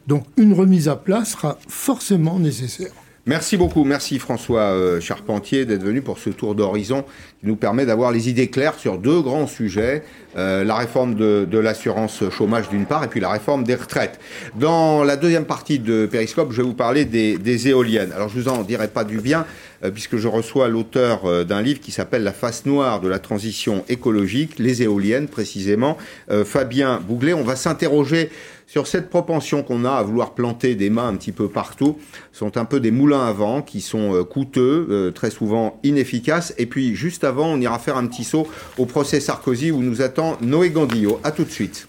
[0.08, 2.92] Donc, une remise à plat sera forcément nécessaire.
[3.28, 7.06] Merci beaucoup, merci François euh, Charpentier d'être venu pour ce tour d'horizon
[7.46, 10.04] nous permet d'avoir les idées claires sur deux grands sujets,
[10.38, 14.20] euh, la réforme de, l'assurance chômage d'une part et puis la réforme des retraites.
[14.56, 18.12] Dans la deuxième partie de Périscope, je vais vous parler des, éoliennes.
[18.14, 19.46] Alors je vous en dirai pas du bien
[19.84, 23.86] euh, puisque je reçois l'auteur d'un livre qui s'appelle La face noire de la transition
[23.88, 25.98] écologique, les éoliennes précisément,
[26.44, 27.34] Fabien Bouglet.
[27.34, 28.30] On va s'interroger
[28.68, 31.98] sur cette propension qu'on a à vouloir planter des mains un petit peu partout,
[32.32, 36.54] sont un peu des moulins à vent qui sont euh, coûteux, euh, très souvent inefficaces.
[36.58, 40.38] Et puis juste on ira faire un petit saut au procès Sarkozy où nous attend
[40.42, 41.20] Noé Gandillo.
[41.24, 41.88] À tout de suite.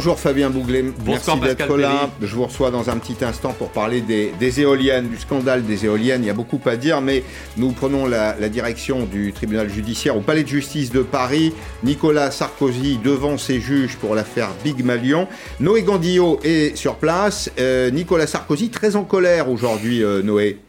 [0.00, 2.08] Bonjour Fabien Bouglet, merci d'être là.
[2.22, 6.22] Je vous reçois dans un petit instant pour parler des, éoliennes, du scandale des éoliennes.
[6.22, 7.22] Il y a beaucoup à dire, mais
[7.58, 11.52] nous prenons la, direction du tribunal judiciaire au palais de justice de Paris.
[11.84, 15.28] Nicolas Sarkozy devant ses juges pour l'affaire Big Malion.
[15.60, 17.50] Noé Gandillot est sur place.
[17.58, 20.60] Euh, Nicolas Sarkozy très en colère aujourd'hui, euh, Noé.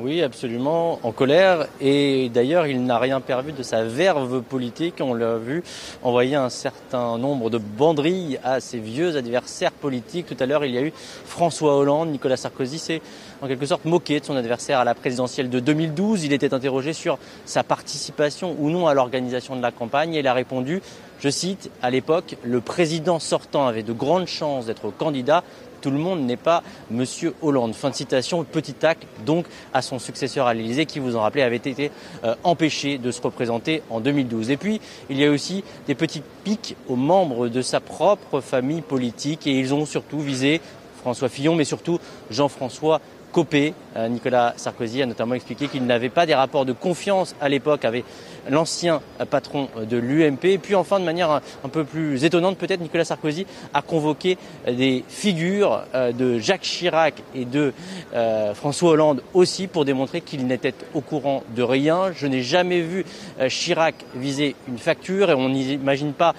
[0.00, 1.66] Oui, absolument, en colère.
[1.78, 4.94] Et d'ailleurs, il n'a rien perdu de sa verve politique.
[5.00, 5.62] On l'a vu
[6.02, 10.24] envoyer un certain nombre de banderilles à ses vieux adversaires politiques.
[10.26, 10.94] Tout à l'heure, il y a eu
[11.26, 12.08] François Hollande.
[12.08, 13.02] Nicolas Sarkozy s'est
[13.42, 16.24] en quelque sorte moqué de son adversaire à la présidentielle de 2012.
[16.24, 20.14] Il était interrogé sur sa participation ou non à l'organisation de la campagne.
[20.14, 20.80] Et il a répondu,
[21.20, 25.44] je cite, à l'époque, le président sortant avait de grandes chances d'être candidat
[25.82, 27.74] tout le monde n'est pas Monsieur Hollande.
[27.74, 31.42] Fin de citation, petit tac donc à son successeur à l'Élysée qui, vous en rappelez,
[31.42, 31.90] avait été
[32.24, 34.50] euh, empêché de se représenter en 2012.
[34.50, 38.80] Et puis, il y a aussi des petites piques aux membres de sa propre famille
[38.80, 40.60] politique et ils ont surtout visé
[41.00, 41.98] François Fillon, mais surtout
[42.30, 43.00] Jean-François
[43.32, 43.74] Copé.
[43.96, 47.84] Euh, Nicolas Sarkozy a notamment expliqué qu'il n'avait pas des rapports de confiance à l'époque
[47.84, 48.04] avec
[48.50, 49.00] l'ancien
[49.30, 50.44] patron de l'UMP.
[50.44, 55.04] Et puis enfin, de manière un, peu plus étonnante, peut-être Nicolas Sarkozy a convoqué des
[55.08, 57.72] figures euh, de Jacques Chirac et de
[58.14, 62.12] euh, François Hollande aussi pour démontrer qu'il n'était au courant de rien.
[62.14, 63.04] Je n'ai jamais vu
[63.48, 66.34] Chirac viser une facture et on n'imagine pas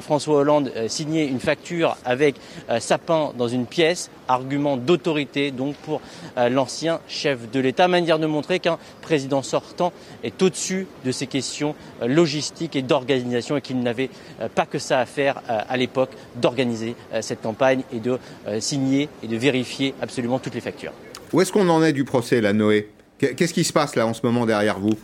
[0.00, 2.36] François Hollande signer une facture avec
[2.80, 4.10] sapin dans une pièce.
[4.28, 6.00] Argument d'autorité donc pour
[6.36, 7.86] l'ancien chef de l'État.
[7.88, 9.92] Manière de montrer qu'un président sortant
[10.24, 11.35] est au-dessus de ces questions
[12.02, 15.76] euh, logistiques et d'organisation et qu'il n'avait euh, pas que ça à faire euh, à
[15.76, 18.18] l'époque d'organiser cette campagne et de
[18.60, 20.92] signer et de vérifier absolument toutes les factures.
[21.32, 22.90] Où est-ce qu'on en est du procès, là, Noé?
[23.18, 24.94] Qu'est-ce qui se passe là en ce moment derrière vous?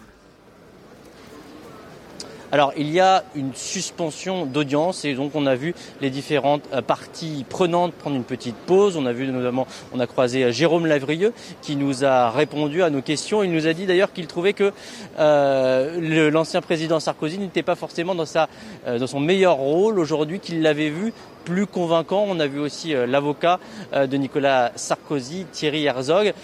[2.53, 6.83] Alors il y a une suspension d'audience et donc on a vu les différentes euh,
[6.83, 8.99] parties prenantes prendre une petite pause.
[8.99, 12.91] On a vu notamment, on a croisé euh, Jérôme Lavrieux qui nous a répondu à
[12.91, 13.43] nos questions.
[13.43, 14.71] Il nous a dit d'ailleurs qu'il trouvait que
[15.19, 18.51] euh, l'ancien président Sarkozy n'était pas forcément dans, sa,
[18.87, 21.15] dans son meilleur rôle aujourd'hui, qu'il l'avait vu
[21.47, 22.27] plus convaincant.
[22.29, 23.61] On a vu aussi l'avocat
[23.95, 26.35] de Nicolas Sarkozy, Thierry Herzog.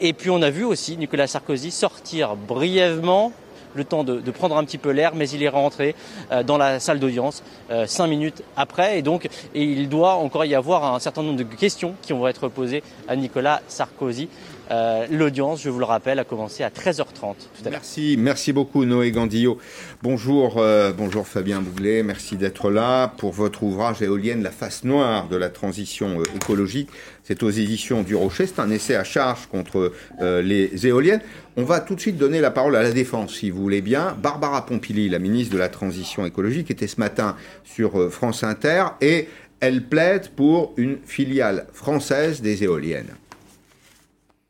[0.00, 3.32] et puis on a vu aussi Nicolas Sarkozy sortir brièvement
[3.74, 5.94] le temps de, prendre un petit peu l'air, mais il est rentré
[6.30, 8.98] euh, dans la salle d'audience euh, cinq minutes après.
[8.98, 12.48] Et donc, il doit encore y avoir un certain nombre de questions qui vont être
[12.48, 14.28] posées à Nicolas Sarkozy.
[14.70, 17.34] Euh, l'audience, je vous le rappelle, a commencé à 13h30
[17.70, 19.58] Merci, merci beaucoup Noé Gandillot.
[20.02, 25.28] Bonjour, euh, bonjour Fabien Bouglet, merci d'être là pour votre ouvrage Éolienne, la face noire
[25.28, 26.90] de la transition euh, écologique.
[27.24, 31.20] C'est aux éditions du Rocher, c'est un essai à charge contre les éoliennes.
[31.58, 34.16] On va tout de suite donner la parole à la défense, si vous voulez bien.
[34.18, 39.28] Barbara Pompili, la ministre de la Transition écologique, était ce matin sur France Inter et
[39.60, 43.14] elle plaide pour une filiale française des éoliennes.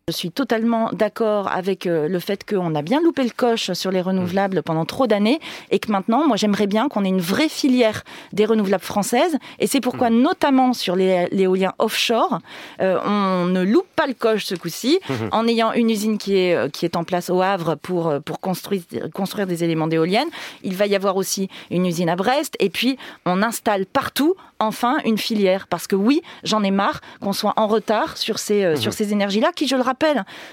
[0.08, 3.90] Je suis totalement d'accord avec euh, le fait qu'on a bien loupé le coche sur
[3.90, 5.38] les renouvelables pendant trop d'années
[5.70, 9.36] et que maintenant, moi, j'aimerais bien qu'on ait une vraie filière des renouvelables françaises.
[9.58, 10.22] Et c'est pourquoi, mmh.
[10.22, 12.38] notamment sur l'éolien offshore,
[12.80, 15.12] euh, on ne loupe pas le coche ce coup-ci mmh.
[15.30, 18.40] en ayant une usine qui est, euh, qui est en place au Havre pour, pour
[18.40, 18.80] construire,
[19.12, 20.28] construire des éléments d'éoliennes.
[20.62, 22.54] Il va y avoir aussi une usine à Brest.
[22.60, 25.66] Et puis, on installe partout, enfin, une filière.
[25.66, 28.94] Parce que oui, j'en ai marre qu'on soit en retard sur ces, sur mmh.
[28.94, 29.97] ces énergies-là qui, je le rappelle,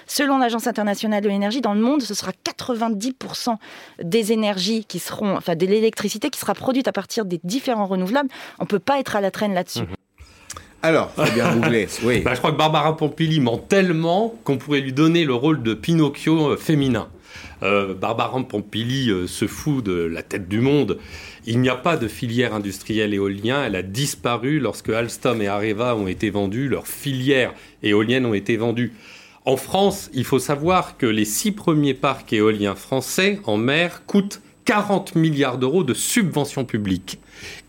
[0.07, 3.55] selon l'Agence internationale de l'énergie, dans le monde, ce sera 90%
[4.03, 8.29] des énergies qui seront, enfin, de l'électricité qui sera produite à partir des différents renouvelables.
[8.59, 9.81] On ne peut pas être à la traîne là-dessus.
[9.81, 9.95] Mhm.
[10.81, 11.87] Alors, Fabien Bouglet,
[12.23, 15.73] bah, je crois que Barbara Pompili ment tellement qu'on pourrait lui donner le rôle de
[15.73, 17.07] Pinocchio euh, féminin.
[17.63, 20.99] Euh, Barbara Pompili euh, se fout de la tête du monde.
[21.47, 23.63] Il n'y a pas de filière industrielle éolien.
[23.65, 26.69] Elle a disparu lorsque Alstom et Areva ont été vendus.
[26.69, 28.93] Leurs filières éoliennes ont été vendues.
[29.45, 34.41] En France, il faut savoir que les six premiers parcs éoliens français en mer coûtent
[34.65, 37.19] 40 milliards d'euros de subventions publiques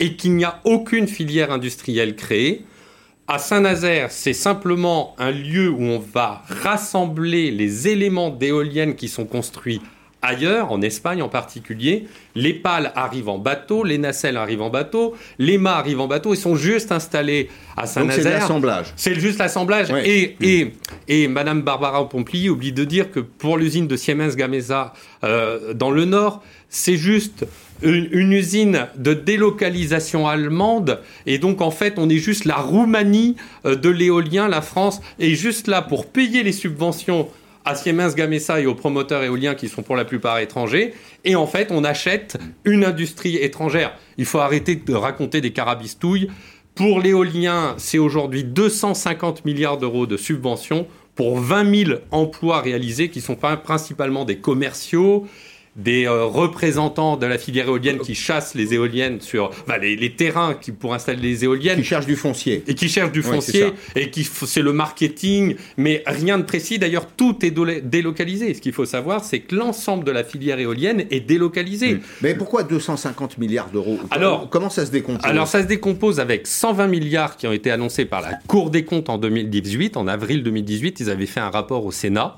[0.01, 2.65] et qu'il n'y a aucune filière industrielle créée.
[3.29, 9.27] À Saint-Nazaire, c'est simplement un lieu où on va rassembler les éléments d'éoliennes qui sont
[9.27, 9.83] construits
[10.23, 12.07] ailleurs, en Espagne en particulier.
[12.35, 16.35] Les pales arrivent en bateau, les nacelles arrivent en bateau, les mâts arrivent en bateau,
[16.35, 18.23] ils sont juste installés à Saint-Nazaire.
[18.23, 18.93] c'est l'assemblage.
[18.97, 19.91] C'est juste l'assemblage.
[20.05, 20.73] Et, et,
[21.09, 24.93] et Madame Barbara Pompili oublie de dire que pour l'usine de Siemens Gamesa
[25.25, 27.47] euh, dans le Nord, c'est juste
[27.83, 31.01] une, usine de délocalisation allemande.
[31.27, 34.49] Et donc, en fait, on est juste la Roumanie euh, de l'éolien.
[34.49, 37.29] La France est juste là pour payer les subventions
[37.67, 40.95] à Siemens Gamesa et aux promoteurs éoliens qui sont pour la plupart étrangers.
[41.25, 43.99] Et en fait, on achète une industrie étrangère.
[44.17, 46.31] Il faut arrêter de raconter des carabistouilles.
[46.77, 53.21] Pour l'éolien, c'est aujourd'hui 250 milliards d'euros de subventions pour 20 000 emplois réalisés qui
[53.21, 55.27] sont principalement des commerciaux,
[55.77, 60.55] des euh, représentants de la filière éolienne qui chassent les éoliennes sur bah, les, terrains
[60.55, 61.79] qui, pour installer les éoliennes.
[61.79, 62.65] Qui cherchent du foncier.
[62.67, 66.79] Et qui cherchent du foncier, et qui c'est le marketing, mais rien de précis.
[66.79, 68.55] D'ailleurs, tout est délocalisé.
[68.55, 71.95] Ce qu'il faut savoir, c'est que l'ensemble de la filière éolienne est délocalisé.
[71.95, 72.01] Hmm.
[72.23, 73.99] Mais pourquoi 250 milliards d'euros?
[74.11, 75.25] Alors, comment ça se décompose?
[75.25, 78.85] Alors, ça se décompose avec 120 milliards qui ont été annoncés par la Cour des
[78.85, 79.97] comptes en 2018.
[79.97, 82.37] En avril 2018, ils avaient fait un rapport au Sénat.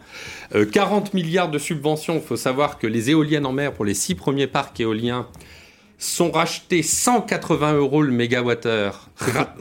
[0.52, 2.14] 40 euh, milliards de subventions.
[2.14, 5.26] Il faut savoir que les éoliennes en mer pour les six premiers parcs éoliens
[6.00, 9.08] sont rachetés 180 euros le mégawattheure.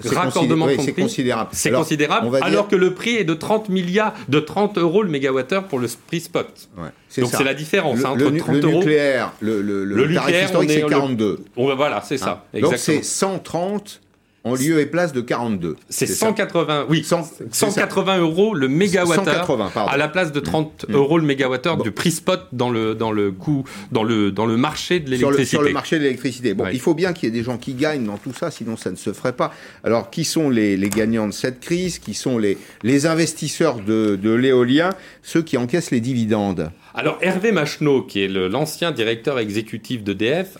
[0.05, 0.83] raccordement compris.
[0.85, 1.49] C'est considérable.
[1.51, 2.37] C'est considérable.
[2.41, 5.87] Alors que le prix est de 30 milliards, de 30 euros le mégawattheure pour le
[6.05, 6.69] prix spot.
[7.17, 8.79] Donc c'est la différence hein, entre 30 euros.
[8.79, 11.39] Nucléaire, le, le, le, tarif historique, c'est 42.
[11.55, 12.45] voilà, c'est ça.
[12.53, 12.59] Hein.
[12.61, 14.01] Donc c'est 130
[14.47, 15.75] en lieu et place de 42.
[15.89, 17.05] C'est 180, oui,
[17.51, 20.93] 180 euros le mégawattheure à la place de 30 mm.
[20.93, 24.57] euros le mégawattheure du prix spot dans le dans le coût dans le dans le
[24.57, 25.57] marché de l'électricité.
[25.57, 26.53] Sur, le marché de l'électricité.
[26.53, 28.77] Bon, il faut bien qu'il y ait des gens qui gagnent dans tout ça, sinon
[28.77, 29.53] ça ne se ferait pas.
[29.83, 31.99] Alors, qui sont les, les gagnants de cette crise?
[31.99, 34.89] Qui sont les les investisseurs de, de l'éolien?
[35.23, 36.71] Ceux qui encaissent les dividendes.
[36.99, 40.57] Alors Hervé Macheneau, qui est l'ancien directeur exécutif d'EDF,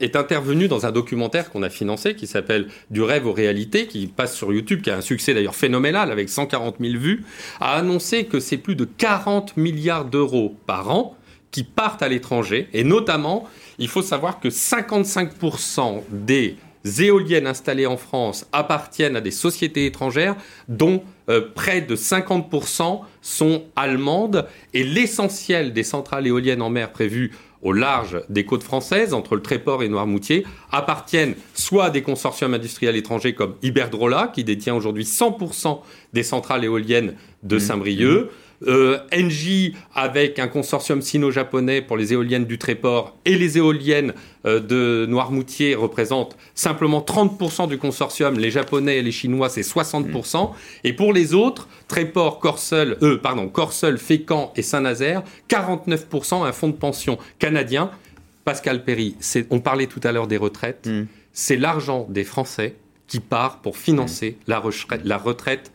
[0.00, 4.06] est intervenu dans un documentaire qu'on a financé qui s'appelle Du rêve aux réalités, qui
[4.06, 7.22] passe sur YouTube, qui a un succès d'ailleurs phénoménal avec 140 000 vues,
[7.60, 11.18] a annoncé que c'est plus de 40 milliards d'euros par an
[11.50, 12.66] qui partent à l'étranger.
[12.72, 13.46] Et notamment,
[13.78, 20.36] il faut savoir que 55% des éoliennes installées en France appartiennent à des sociétés étrangères
[20.68, 27.32] dont euh, près de 50% sont allemandes et l'essentiel des centrales éoliennes en mer prévues
[27.62, 32.52] au large des côtes françaises, entre le Tréport et Noirmoutier, appartiennent soit à des consortiums
[32.52, 35.80] industriels étrangers comme Iberdrola, qui détient aujourd'hui 100%
[36.12, 37.60] des centrales éoliennes de mmh.
[38.66, 44.14] Euh, Engie avec un consortium sino-japonais pour les éoliennes du Tréport et les éoliennes
[44.46, 48.38] euh, de Noirmoutier représentent simplement 30% du consortium.
[48.38, 50.50] Les Japonais et les Chinois, c'est 60%.
[50.84, 53.50] Et pour les autres, Tréport, Corseul, euh, pardon,
[53.98, 57.90] Fécamp et Saint-Nazaire, 49% un fonds de pension canadien.
[58.44, 59.16] Pascal Perry,
[59.50, 60.86] on parlait tout à l'heure des retraites.
[60.86, 61.06] Mm.
[61.32, 65.72] C'est l'argent des Français qui part pour financer la retraite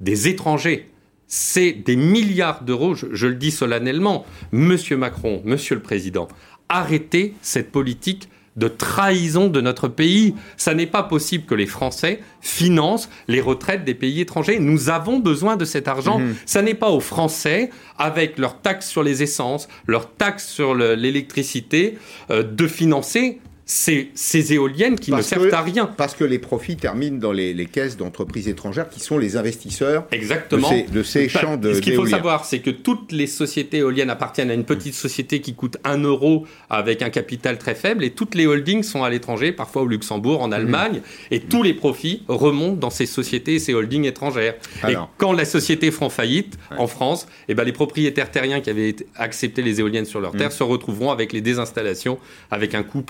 [0.00, 0.88] des étrangers
[1.30, 4.26] c'est des milliards d'euros, je, le dis solennellement.
[4.50, 6.26] Monsieur Macron, Monsieur le Président,
[6.68, 10.34] arrêtez cette politique de trahison de notre pays.
[10.56, 14.58] Ça n'est pas possible que les Français financent les retraites des pays étrangers.
[14.58, 16.18] Nous avons besoin de cet argent.
[16.18, 16.34] Mhm.
[16.46, 21.96] Ça n'est pas aux Français, avec leurs taxes sur les essences, leurs taxes sur l'électricité,
[22.30, 23.38] euh, de financer
[23.70, 25.86] ces éoliennes qui ne servent à rien.
[25.86, 30.68] Parce que les profits terminent dans les, caisses d'entreprises étrangères qui sont les investisseurs Exactement.
[30.90, 34.10] de ces, bah, champs de Ce qu'il faut savoir, c'est que toutes les sociétés éoliennes
[34.10, 38.10] appartiennent à une petite société qui coûte 1 euro avec un capital très faible et
[38.10, 40.54] toutes les holdings sont à l'étranger, parfois au Luxembourg, en mhm.
[40.54, 41.00] Allemagne,
[41.30, 44.56] et tous les profits remontent dans ces sociétés et ces holdings étrangères.
[44.88, 48.96] et quand la société fera faillite en France, eh ben, les propriétaires terriens qui avaient
[49.14, 50.56] accepté les éoliennes sur leur terre mhm.
[50.56, 52.18] se retrouveront avec les désinstallations
[52.50, 53.02] avec un coût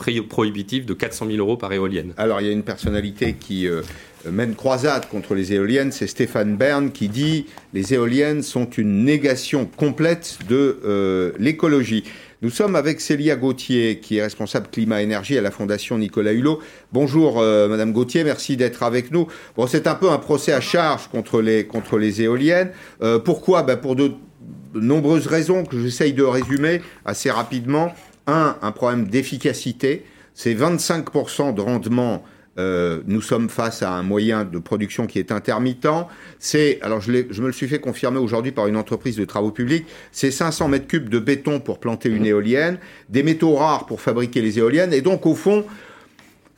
[0.51, 2.13] prohibitif de 400 000 euros par éolienne.
[2.17, 3.83] Alors il y a une personnalité qui euh,
[4.29, 9.65] mène croisade contre les éoliennes, c'est Stéphane Bern qui dit les éoliennes sont une négation
[9.65, 12.03] complète de euh, l'écologie.
[12.43, 16.59] Nous sommes avec Célia Gauthier, qui est responsable climat-énergie à la Fondation Nicolas Hulot.
[16.91, 19.29] Bonjour, euh, Madame Gauthier, merci d'être avec nous.
[19.57, 22.71] Bon, c'est un peu un procès à charge contre les, contre les éoliennes.
[23.25, 23.63] pourquoi?
[23.63, 24.15] Ben Pour deux,
[24.75, 27.93] nombreuses raisons que j'essaye de résumer assez rapidement.
[28.27, 30.05] Un, un problème d'efficacité.
[30.43, 32.25] C'est 25% de rendement
[32.57, 35.87] euh, nous sommes face à un moyen de production qui est intermittent.
[36.39, 39.51] C'est, alors je, je, me le suis fait confirmer aujourd'hui par une entreprise de travaux
[39.51, 42.79] publics, c'est 500 mètres cubes de béton pour planter une éolienne,
[43.11, 45.67] des métaux rares pour fabriquer les éoliennes, et donc au fond,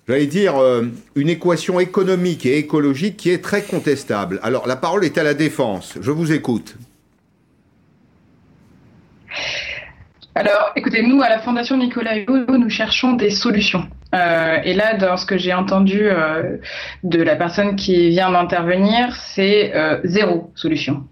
[0.07, 0.85] j'allais dire, euh,
[1.17, 4.39] une équation économique et écologique qui est très contestable.
[4.45, 5.99] Alors la parole est à la défense.
[6.01, 6.77] Je vous écoute.
[10.35, 13.87] Alors, écoutez, nous, à la Fondation Nicolas Hugo, nous cherchons des solutions.
[14.15, 16.57] Euh, et là, dans ce que j'ai entendu euh,
[17.03, 21.05] de la personne qui vient d'intervenir, c'est euh, zéro solution.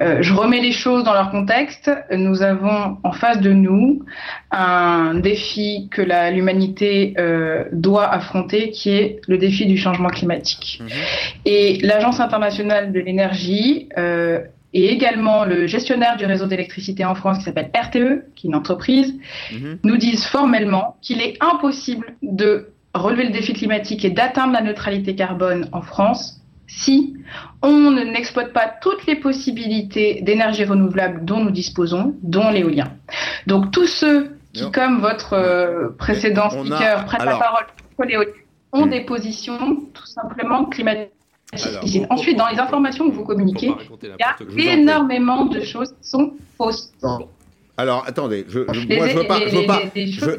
[0.00, 1.90] je remets les choses dans leur contexte.
[2.10, 4.04] Nous avons en face de nous
[4.50, 6.02] un défi que
[6.32, 7.14] l'humanité
[7.72, 10.80] doit affronter, qui est le défi du changement climatique.
[10.80, 10.88] Mhm.
[11.44, 13.88] Et l'Agence internationale de l'énergie
[14.72, 18.54] et également le gestionnaire du réseau d'électricité en France qui s'appelle RTE, qui est une
[18.54, 19.14] entreprise,
[19.52, 19.78] mhm.
[19.82, 25.14] nous disent formellement qu'il est impossible de relever le défi climatique et d'atteindre la neutralité
[25.14, 27.16] carbone en France si
[27.62, 32.92] on n'exploite pas toutes les possibilités d'énergie renouvelable dont nous disposons, dont l'éolien.
[33.48, 37.66] Donc tous ceux qui, comme votre euh, précédent speaker, prennent la parole
[37.96, 38.30] pour l'éolien,
[38.72, 38.90] ont hmm.
[38.90, 41.10] des positions tout simplement climatiques
[42.10, 43.72] Ensuite, dans les informations que vous communiquez,
[44.02, 46.92] il y a énormément de choses qui sont fausses.
[47.76, 49.40] Alors, attendez, je, ne moi, je veux pas,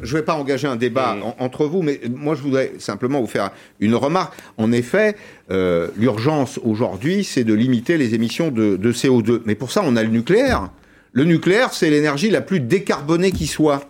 [0.04, 3.50] je vais pas engager un débat entre vous, mais moi, je voudrais simplement vous faire
[3.80, 4.36] une remarque.
[4.58, 5.16] En effet,
[5.50, 9.42] euh, l'urgence aujourd'hui, c'est de limiter les émissions de, de, CO2.
[9.46, 10.70] Mais pour ça, on a le nucléaire.
[11.14, 13.90] Le nucléaire, c'est l'énergie la plus décarbonée qui soit.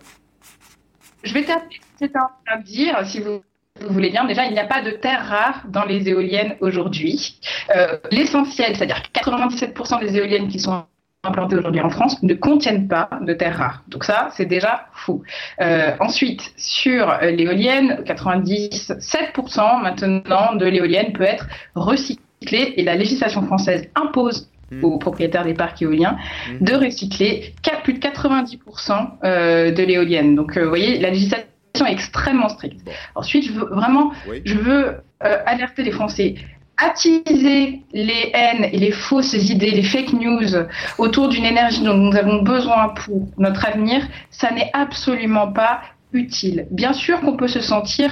[1.23, 3.41] Je vais terminer, c'est à dire, si vous
[3.87, 7.39] vous voulez bien, déjà, il n'y a pas de terres rares dans les éoliennes aujourd'hui.
[7.75, 10.83] Euh, l'essentiel, c'est-à-dire 97% des éoliennes qui sont
[11.23, 13.83] implantées aujourd'hui en France ne contiennent pas de terres rares.
[13.87, 15.23] Donc ça, c'est déjà fou.
[15.61, 23.87] Euh, ensuite, sur l'éolienne, 97% maintenant de l'éolienne peut être recyclée et la législation française
[23.93, 24.83] impose hmm.
[24.83, 26.17] aux propriétaires des parcs éoliens
[26.49, 26.65] hmm.
[26.65, 27.53] de recycler
[27.83, 30.35] plus de 90% euh, de l'éolienne.
[30.35, 31.45] Donc, vous voyez, la législation
[31.87, 32.81] extrêmement stricte.
[33.15, 34.11] Ensuite, je veux vraiment,
[34.45, 36.35] je veux euh, alerter les Français.
[36.77, 40.65] Attiser les haines et les fausses idées, les fake news
[40.97, 44.01] autour d'une énergie dont nous avons besoin pour notre avenir,
[44.31, 46.65] ça n'est absolument pas utile.
[46.71, 48.11] Bien sûr qu'on peut se sentir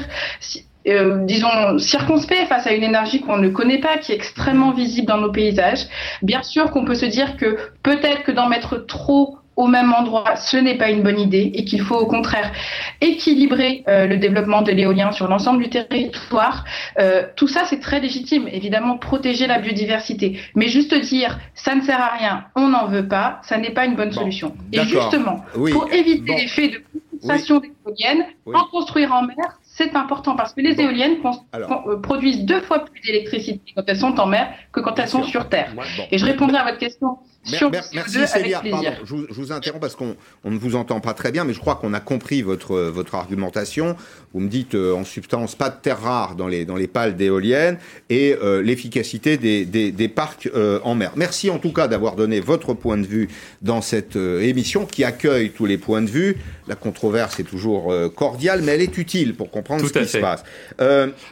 [0.87, 5.07] euh, disons, circonspect face à une énergie qu'on ne connaît pas, qui est extrêmement visible
[5.07, 5.85] dans nos paysages.
[6.21, 10.37] Bien sûr qu'on peut se dire que peut-être que d'en mettre trop au même endroit,
[10.37, 12.53] ce n'est pas une bonne idée et qu'il faut au contraire
[13.01, 16.63] équilibrer euh, le développement de l'éolien sur l'ensemble du territoire.
[16.97, 20.39] Euh, tout ça, c'est très légitime, évidemment, protéger la biodiversité.
[20.55, 23.83] Mais juste dire, ça ne sert à rien, on n'en veut pas, ça n'est pas
[23.83, 24.55] une bonne solution.
[24.71, 26.81] Et justement, pour éviter l'effet de
[27.11, 31.17] concentration des éoliennes, en construire en mer, c'est important parce que les éoliennes
[31.55, 35.23] euh, produisent deux fois plus d'électricité quand elles sont en mer que quand elles sont
[35.23, 35.73] sur Terre.
[36.11, 37.17] Et je répondrai à votre question
[37.47, 40.15] merci Célia, pardon, je vous, interromps parce qu'on
[40.45, 43.95] ne vous entend pas très bien, mais je crois qu'on a compris votre, votre argumentation.
[44.33, 47.15] Vous me dites euh, en substance pas de terres rares dans les, dans les pales
[47.15, 47.77] d'éoliennes
[48.09, 51.13] et euh, l'efficacité des, des, parcs euh, en mer.
[51.15, 53.29] Merci en tout cas d'avoir donné votre point de vue
[53.61, 56.37] dans cette émission qui accueille tous les points de vue.
[56.67, 60.43] La controverse est toujours cordiale, mais elle est utile pour comprendre ce qui se passe.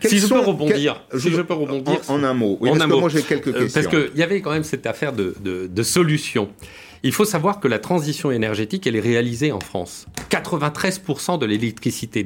[0.04, 3.10] si je peux rebondir, si je peux rebondir en, un mot, oui, parce que moi
[3.10, 3.82] j'ai quelques questions.
[3.82, 6.50] Parce qu'il y avait quand même cette affaire de, de, de solution.
[7.02, 10.06] Il faut savoir que la transition énergétique, elle est réalisée en France.
[10.30, 12.20] 93% de l'électricité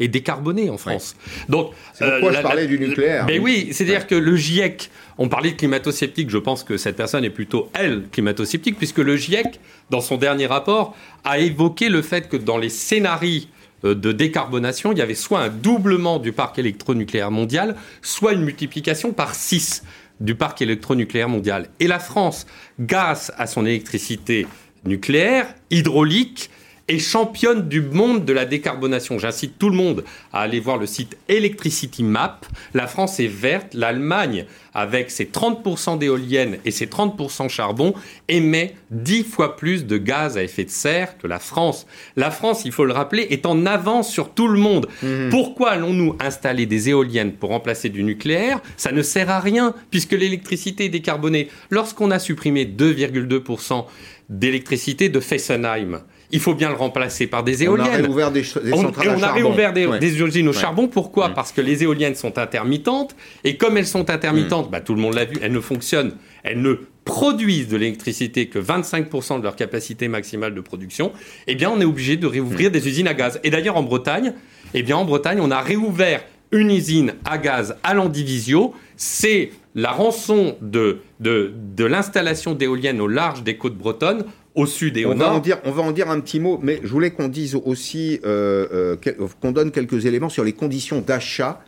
[0.00, 1.14] est décarbonée en France.
[1.48, 3.26] Donc, c'est pourquoi euh, je parlais du nucléaire.
[3.26, 7.24] Mais oui, c'est-à-dire que le GIEC, on parlait de climato-sceptique, je pense que cette personne
[7.24, 9.60] est plutôt, elle, climato-sceptique, puisque le GIEC,
[9.90, 13.46] dans son dernier rapport, a évoqué le fait que dans les scénarios
[13.84, 18.42] euh, de décarbonation, il y avait soit un doublement du parc électronucléaire mondial, soit une
[18.42, 19.84] multiplication par 6
[20.22, 21.68] du parc électronucléaire mondial.
[21.80, 22.46] Et la France,
[22.80, 24.46] grâce à son électricité
[24.84, 26.50] nucléaire, hydraulique,
[26.92, 29.18] est championne du monde de la décarbonation.
[29.18, 32.40] J'incite tout le monde à aller voir le site Electricity Map.
[32.74, 37.94] La France est verte, l'Allemagne, avec ses 30% d'éoliennes et ses 30% charbon,
[38.28, 41.86] émet 10 fois plus de gaz à effet de serre que la France.
[42.16, 44.88] La France, il faut le rappeler, est en avance sur tout le monde.
[45.02, 45.30] Mmh.
[45.30, 48.60] Pourquoi allons-nous installer des éoliennes pour remplacer du nucléaire?
[48.76, 51.48] Ça ne sert à rien, puisque l'électricité est décarbonée.
[51.70, 53.86] Lorsqu'on a supprimé 2,2%
[54.28, 56.00] d'électricité de Fessenheim,
[56.32, 57.88] il faut bien le remplacer par des éoliennes.
[57.88, 60.88] On a réouvert des, centrales on, on a réouvert des, usines au charbon.
[60.88, 63.14] Pourquoi Parce que les éoliennes sont intermittentes
[63.44, 64.70] et comme elles sont intermittentes, mm.
[64.70, 66.12] bah, tout le monde l'a vu, elles ne fonctionnent
[66.42, 66.74] elles ne
[67.04, 71.12] produisent de l'électricité que 25% de leur capacité maximale de production,
[71.46, 72.72] eh bien on est obligé de réouvrir hmm.
[72.72, 73.40] des usines à gaz.
[73.44, 74.34] Et d'ailleurs en Bretagne,
[74.74, 76.22] eh bien en Bretagne, on a réouvert
[76.52, 78.74] une usine à gaz à Landivisio.
[78.96, 84.24] C'est la rançon de, de, de l'installation d'éoliennes au large des côtes bretonnes
[84.54, 85.30] au sud et au on nord.
[85.30, 87.54] Va en dire, on va en dire un petit mot, mais je voulais qu'on dise
[87.54, 91.62] aussi, euh, euh, qu'on donne quelques éléments sur les conditions d'achat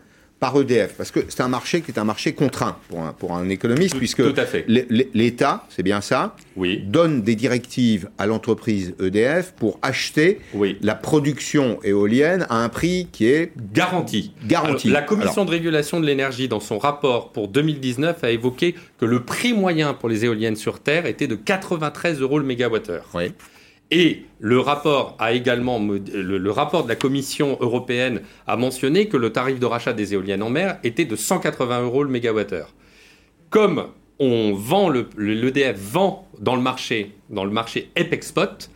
[0.45, 3.34] par EDF, parce que c'est un marché qui est un marché contraint pour un, pour
[3.34, 4.22] un économiste, puisque
[4.68, 6.82] l'État, c'est bien ça, oui.
[6.84, 10.40] donne des directives à l'entreprise EDF pour acheter
[10.82, 14.34] la production éolienne à un prix qui est garanti.
[14.47, 14.90] garanti.
[14.90, 19.22] la Commission de régulation de l'énergie, dans son rapport pour 2019, a évoqué que le
[19.22, 23.07] prix moyen pour les éoliennes sur Terre était de 93 euros le mégawattheure.
[23.14, 23.32] Oui.
[23.97, 29.30] Et le rapport a également, le, rapport de la Commission européenne a mentionné que le
[29.30, 32.74] tarif de rachat des éoliennes en mer était de 180 euros le mégawattheure.
[33.51, 33.86] Comme
[34.18, 38.68] on vend l'EDF vend dans le marché, dans le marché EPEC Spot,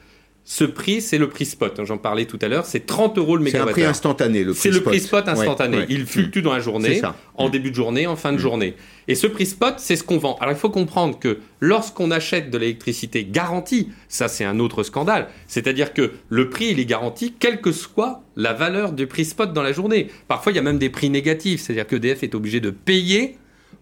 [0.50, 1.78] ce prix, c'est le prix spot.
[1.84, 3.74] J'en parlais tout à l'heure, c'est 30 euros le mégawattheure.
[3.74, 5.84] C'est un prix instantané, le prix C'est le prix spot instantané.
[5.90, 7.02] Il fluctue dans la journée,
[7.34, 8.40] en début de journée, en fin de mm.
[8.40, 8.74] journée.
[9.08, 10.38] Et ce prix spot, c'est ce qu'on vend.
[10.40, 15.28] Alors il faut comprendre que lorsqu'on achète de l'électricité garantie, ça c'est un autre scandale.
[15.48, 19.52] C'est-à-dire que le prix, il est garanti quelle que soit la valeur du prix spot
[19.52, 20.08] dans la journée.
[20.28, 21.60] Parfois, il y a même des prix négatifs.
[21.60, 23.36] C'est-à-dire que EDF est obligé de payer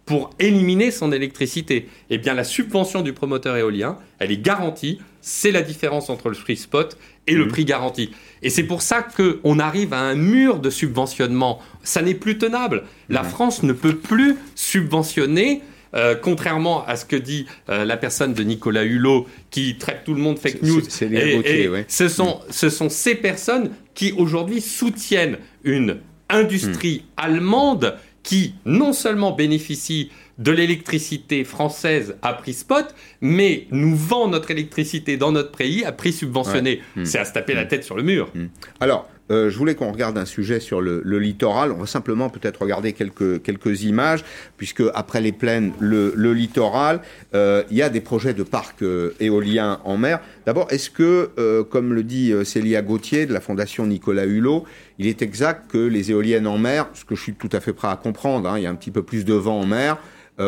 [0.07, 1.89] pour éliminer son électricité.
[2.11, 5.01] Eh bien, la subvention du promoteur éolien, elle est garantie.
[5.21, 6.97] C'est la différence entre le prix spot
[7.27, 7.49] et le mmh.
[7.49, 8.11] prix garanti.
[8.43, 11.61] Et c'est pour ça qu'on arrive à un mur de subventionnement.
[11.83, 12.85] Ça n'est plus tenable.
[13.09, 13.29] La mmh.
[13.29, 15.63] France ne peut plus subventionner
[15.95, 20.15] euh, contrairement à ce que dit euh, la personne de Nicolas Hulot, qui traite tout
[20.15, 25.99] le monde fake news, et, ce, sont, ce sont ces personnes qui aujourd'hui soutiennent une
[26.29, 27.21] industrie mmh.
[27.21, 27.97] allemande
[28.27, 35.17] qui non seulement bénéficie de l'électricité française à prix spot, mais nous vend notre électricité
[35.17, 36.83] dans notre pays à prix subventionné.
[36.97, 37.05] Hmm.
[37.05, 37.69] C'est à se taper la hmm.
[37.69, 38.29] tête sur le mur.
[38.35, 38.49] Hmm.
[38.81, 41.73] Alors, euh, je voulais qu'on regarde un sujet sur le, littoral.
[41.73, 44.25] On va simplement peut-être regarder quelques, quelques images,
[44.57, 47.01] puisque après les plaines, le, littoral,
[47.35, 50.21] euh, il y a des projets de parcs euh, éoliens en mer.
[50.45, 54.65] D'abord, est-ce que, comme le dit Célia Gauthier de la Fondation Nicolas Hulot,
[54.99, 57.73] il est exact que les éoliennes en mer, ce que je suis tout à fait
[57.73, 59.99] prêt à comprendre, hein, il y a un petit peu plus de vent en mer,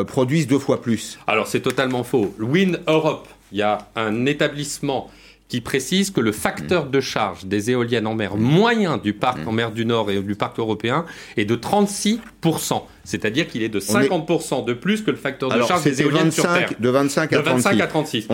[0.06, 1.18] produisent deux fois plus?
[1.26, 2.32] Alors c'est totalement faux.
[2.38, 5.10] Wind Europe, il y a un établissement
[5.48, 9.52] qui précise que le facteur de charge des éoliennes en mer moyen du parc en
[9.52, 11.04] mer du Nord et du parc européen
[11.36, 12.82] est de 36%.
[13.08, 16.42] C'est-à-dire qu'il est de 50% de plus que le facteur de charge des éoliennes sur
[16.42, 16.68] Terre.
[16.78, 18.28] De 25 à, 36.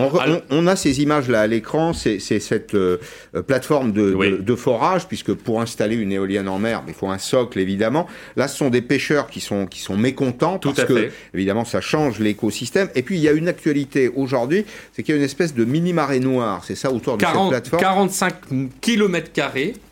[0.49, 2.97] On, a ces images-là à l'écran, c'est cette euh,
[3.47, 8.05] plateforme de, forage, puisque pour installer une éolienne en mer, il faut un socle, évidemment.
[8.35, 12.19] Là, ce sont des pêcheurs qui sont, qui sont mécontents, parce que, évidemment, ça change
[12.19, 12.89] l'écosystème.
[12.95, 15.63] Et puis, il y a une actualité aujourd'hui, c'est qu'il y a une espèce de
[15.63, 18.33] mini-marée noire, c'est ça, autour de cette plateforme 45
[18.81, 19.31] km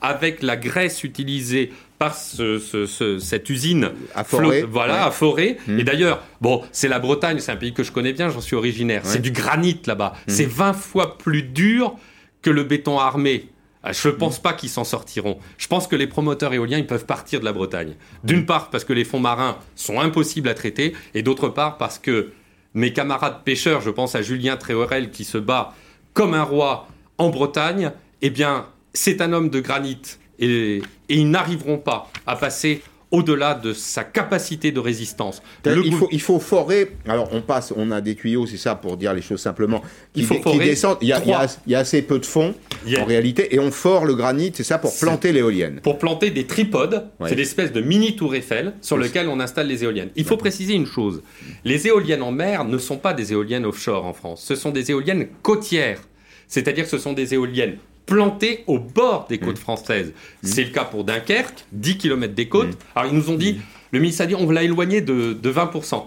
[0.01, 1.71] avec la graisse utilisée
[2.03, 5.57] par cette usine à forêt, voilà, à forêt.
[5.67, 5.79] Mmh.
[5.79, 8.55] Et d'ailleurs, bon, c'est la Bretagne, c'est un pays que je connais bien, j'en suis
[8.55, 9.01] originaire.
[9.05, 10.13] C'est du granit là-bas.
[10.15, 10.31] Mmh.
[10.31, 11.95] C'est 20 fois plus dur
[12.41, 13.49] que le béton armé.
[13.83, 14.41] Ah, je ne pense mmh.
[14.41, 15.39] pas qu'ils s'en sortiront.
[15.57, 17.95] Je pense que les promoteurs éoliens, ils peuvent partir de la Bretagne.
[18.23, 21.99] D'une part, parce que les fonds marins sont impossibles à traiter, et d'autre part, parce
[21.99, 22.31] que
[22.73, 25.73] mes camarades pêcheurs, je pense à Julien Tréorel qui se bat
[26.13, 26.87] comme un roi
[27.17, 27.91] en Bretagne,
[28.21, 30.01] eh bien, c'est un homme de granit
[30.39, 32.81] et, ils n'arriveront pas à passer
[33.11, 35.43] au-delà de sa capacité de résistance.
[35.65, 36.93] il, faut, il faut forer.
[37.07, 39.81] Alors on passe, on a des tuyaux, c'est ça pour dire les choses simplement.
[40.13, 40.97] Qui, il faut qui descendent.
[41.01, 42.55] Il y, a, il, y a, assez peu de fond
[42.99, 45.79] en réalité, et on fore le granit, c'est ça pour planter l'éolienne.
[45.83, 49.83] Pour planter des tripodes, c'est l'espèce de mini tour Eiffel sur lequel on installe les
[49.83, 50.09] éoliennes.
[50.15, 51.21] Il faut préciser une chose
[51.65, 54.43] les éoliennes en mer ne sont pas des éoliennes offshore en France.
[54.43, 55.99] Ce sont des éoliennes côtières.
[56.47, 59.61] C'est-à-dire que ce sont des éoliennes plantés au bord des côtes mmh.
[59.61, 60.07] françaises.
[60.09, 60.47] Mmh.
[60.47, 62.69] C'est le cas pour Dunkerque, 10 km des côtes.
[62.69, 62.95] Mmh.
[62.95, 63.61] Alors ils nous ont dit,
[63.93, 66.03] le ministre a dit on l'a éloigné de, 20%.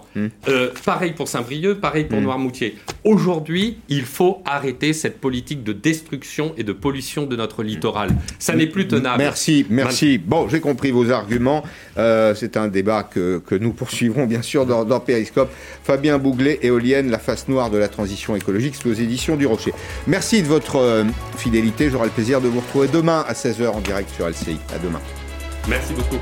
[0.49, 2.75] Euh, pareil pour Saint-Brieuc, pareil pour Noirmoutier.
[3.05, 8.09] Aujourd'hui, il faut arrêter cette politique de destruction et de pollution de notre littoral.
[8.39, 9.23] Ça n'est plus tenable.
[9.23, 10.17] Merci, merci.
[10.17, 11.63] Bon, j'ai compris vos arguments.
[11.97, 15.49] Euh, c'est un débat que, nous poursuivrons bien sûr dans, dans Périscope.
[15.83, 19.73] Fabien Bouglet, éolienne, la face noire de la transition écologique, c'est aux éditions du Rocher.
[20.07, 21.05] Merci de votre euh,
[21.37, 21.89] fidélité.
[21.89, 24.57] J'aurai le plaisir de vous retrouver demain à 16h en direct sur LCI.
[24.75, 24.99] À demain.
[25.69, 26.17] Merci beaucoup.